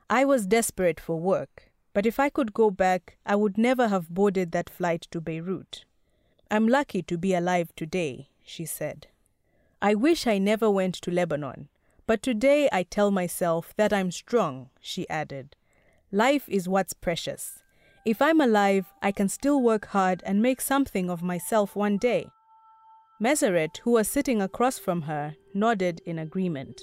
I 0.08 0.24
was 0.24 0.46
desperate 0.46 1.00
for 1.00 1.18
work, 1.18 1.70
but 1.92 2.06
if 2.06 2.20
I 2.20 2.28
could 2.28 2.54
go 2.54 2.70
back, 2.70 3.16
I 3.26 3.34
would 3.34 3.58
never 3.58 3.88
have 3.88 4.08
boarded 4.08 4.52
that 4.52 4.70
flight 4.70 5.08
to 5.10 5.20
Beirut. 5.20 5.84
I'm 6.50 6.68
lucky 6.68 7.02
to 7.02 7.18
be 7.18 7.34
alive 7.34 7.72
today, 7.74 8.28
she 8.44 8.64
said. 8.64 9.08
I 9.82 9.94
wish 9.94 10.26
I 10.26 10.38
never 10.38 10.70
went 10.70 10.94
to 10.96 11.10
Lebanon, 11.10 11.68
but 12.06 12.22
today 12.22 12.68
I 12.72 12.84
tell 12.84 13.10
myself 13.10 13.74
that 13.76 13.92
I'm 13.92 14.12
strong, 14.12 14.70
she 14.80 15.08
added. 15.08 15.56
Life 16.12 16.48
is 16.48 16.68
what's 16.68 16.92
precious. 16.92 17.62
If 18.04 18.22
I'm 18.22 18.40
alive, 18.40 18.86
I 19.02 19.10
can 19.10 19.28
still 19.28 19.60
work 19.60 19.86
hard 19.86 20.22
and 20.24 20.40
make 20.40 20.60
something 20.60 21.10
of 21.10 21.24
myself 21.24 21.74
one 21.74 21.96
day. 21.96 22.28
Meseret, 23.20 23.78
who 23.78 23.92
was 23.92 24.06
sitting 24.06 24.40
across 24.40 24.78
from 24.78 25.02
her, 25.02 25.34
nodded 25.52 26.00
in 26.06 26.20
agreement. 26.20 26.82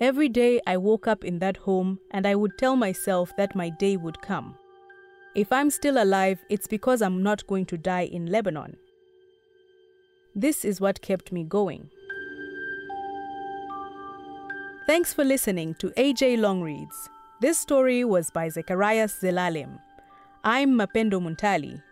Every 0.00 0.28
day 0.28 0.60
I 0.64 0.76
woke 0.76 1.08
up 1.08 1.24
in 1.24 1.40
that 1.40 1.56
home 1.56 1.98
and 2.12 2.24
I 2.24 2.36
would 2.36 2.56
tell 2.56 2.76
myself 2.76 3.32
that 3.36 3.56
my 3.56 3.68
day 3.68 3.96
would 3.96 4.22
come. 4.22 4.54
If 5.34 5.52
I'm 5.52 5.70
still 5.70 6.00
alive, 6.00 6.38
it's 6.48 6.68
because 6.68 7.02
I'm 7.02 7.20
not 7.20 7.44
going 7.48 7.66
to 7.66 7.76
die 7.76 8.04
in 8.04 8.26
Lebanon. 8.26 8.76
This 10.36 10.64
is 10.64 10.80
what 10.80 11.02
kept 11.02 11.32
me 11.32 11.42
going. 11.42 11.90
Thanks 14.86 15.12
for 15.12 15.24
listening 15.24 15.74
to 15.80 15.90
AJ 15.90 16.38
Long 16.38 16.62
Reads. 16.62 17.08
This 17.40 17.58
story 17.58 18.04
was 18.04 18.30
by 18.30 18.48
Zecharias 18.48 19.20
Zelalem. 19.20 19.80
I'm 20.44 20.78
Mapendo 20.78 21.20
Munthali. 21.20 21.82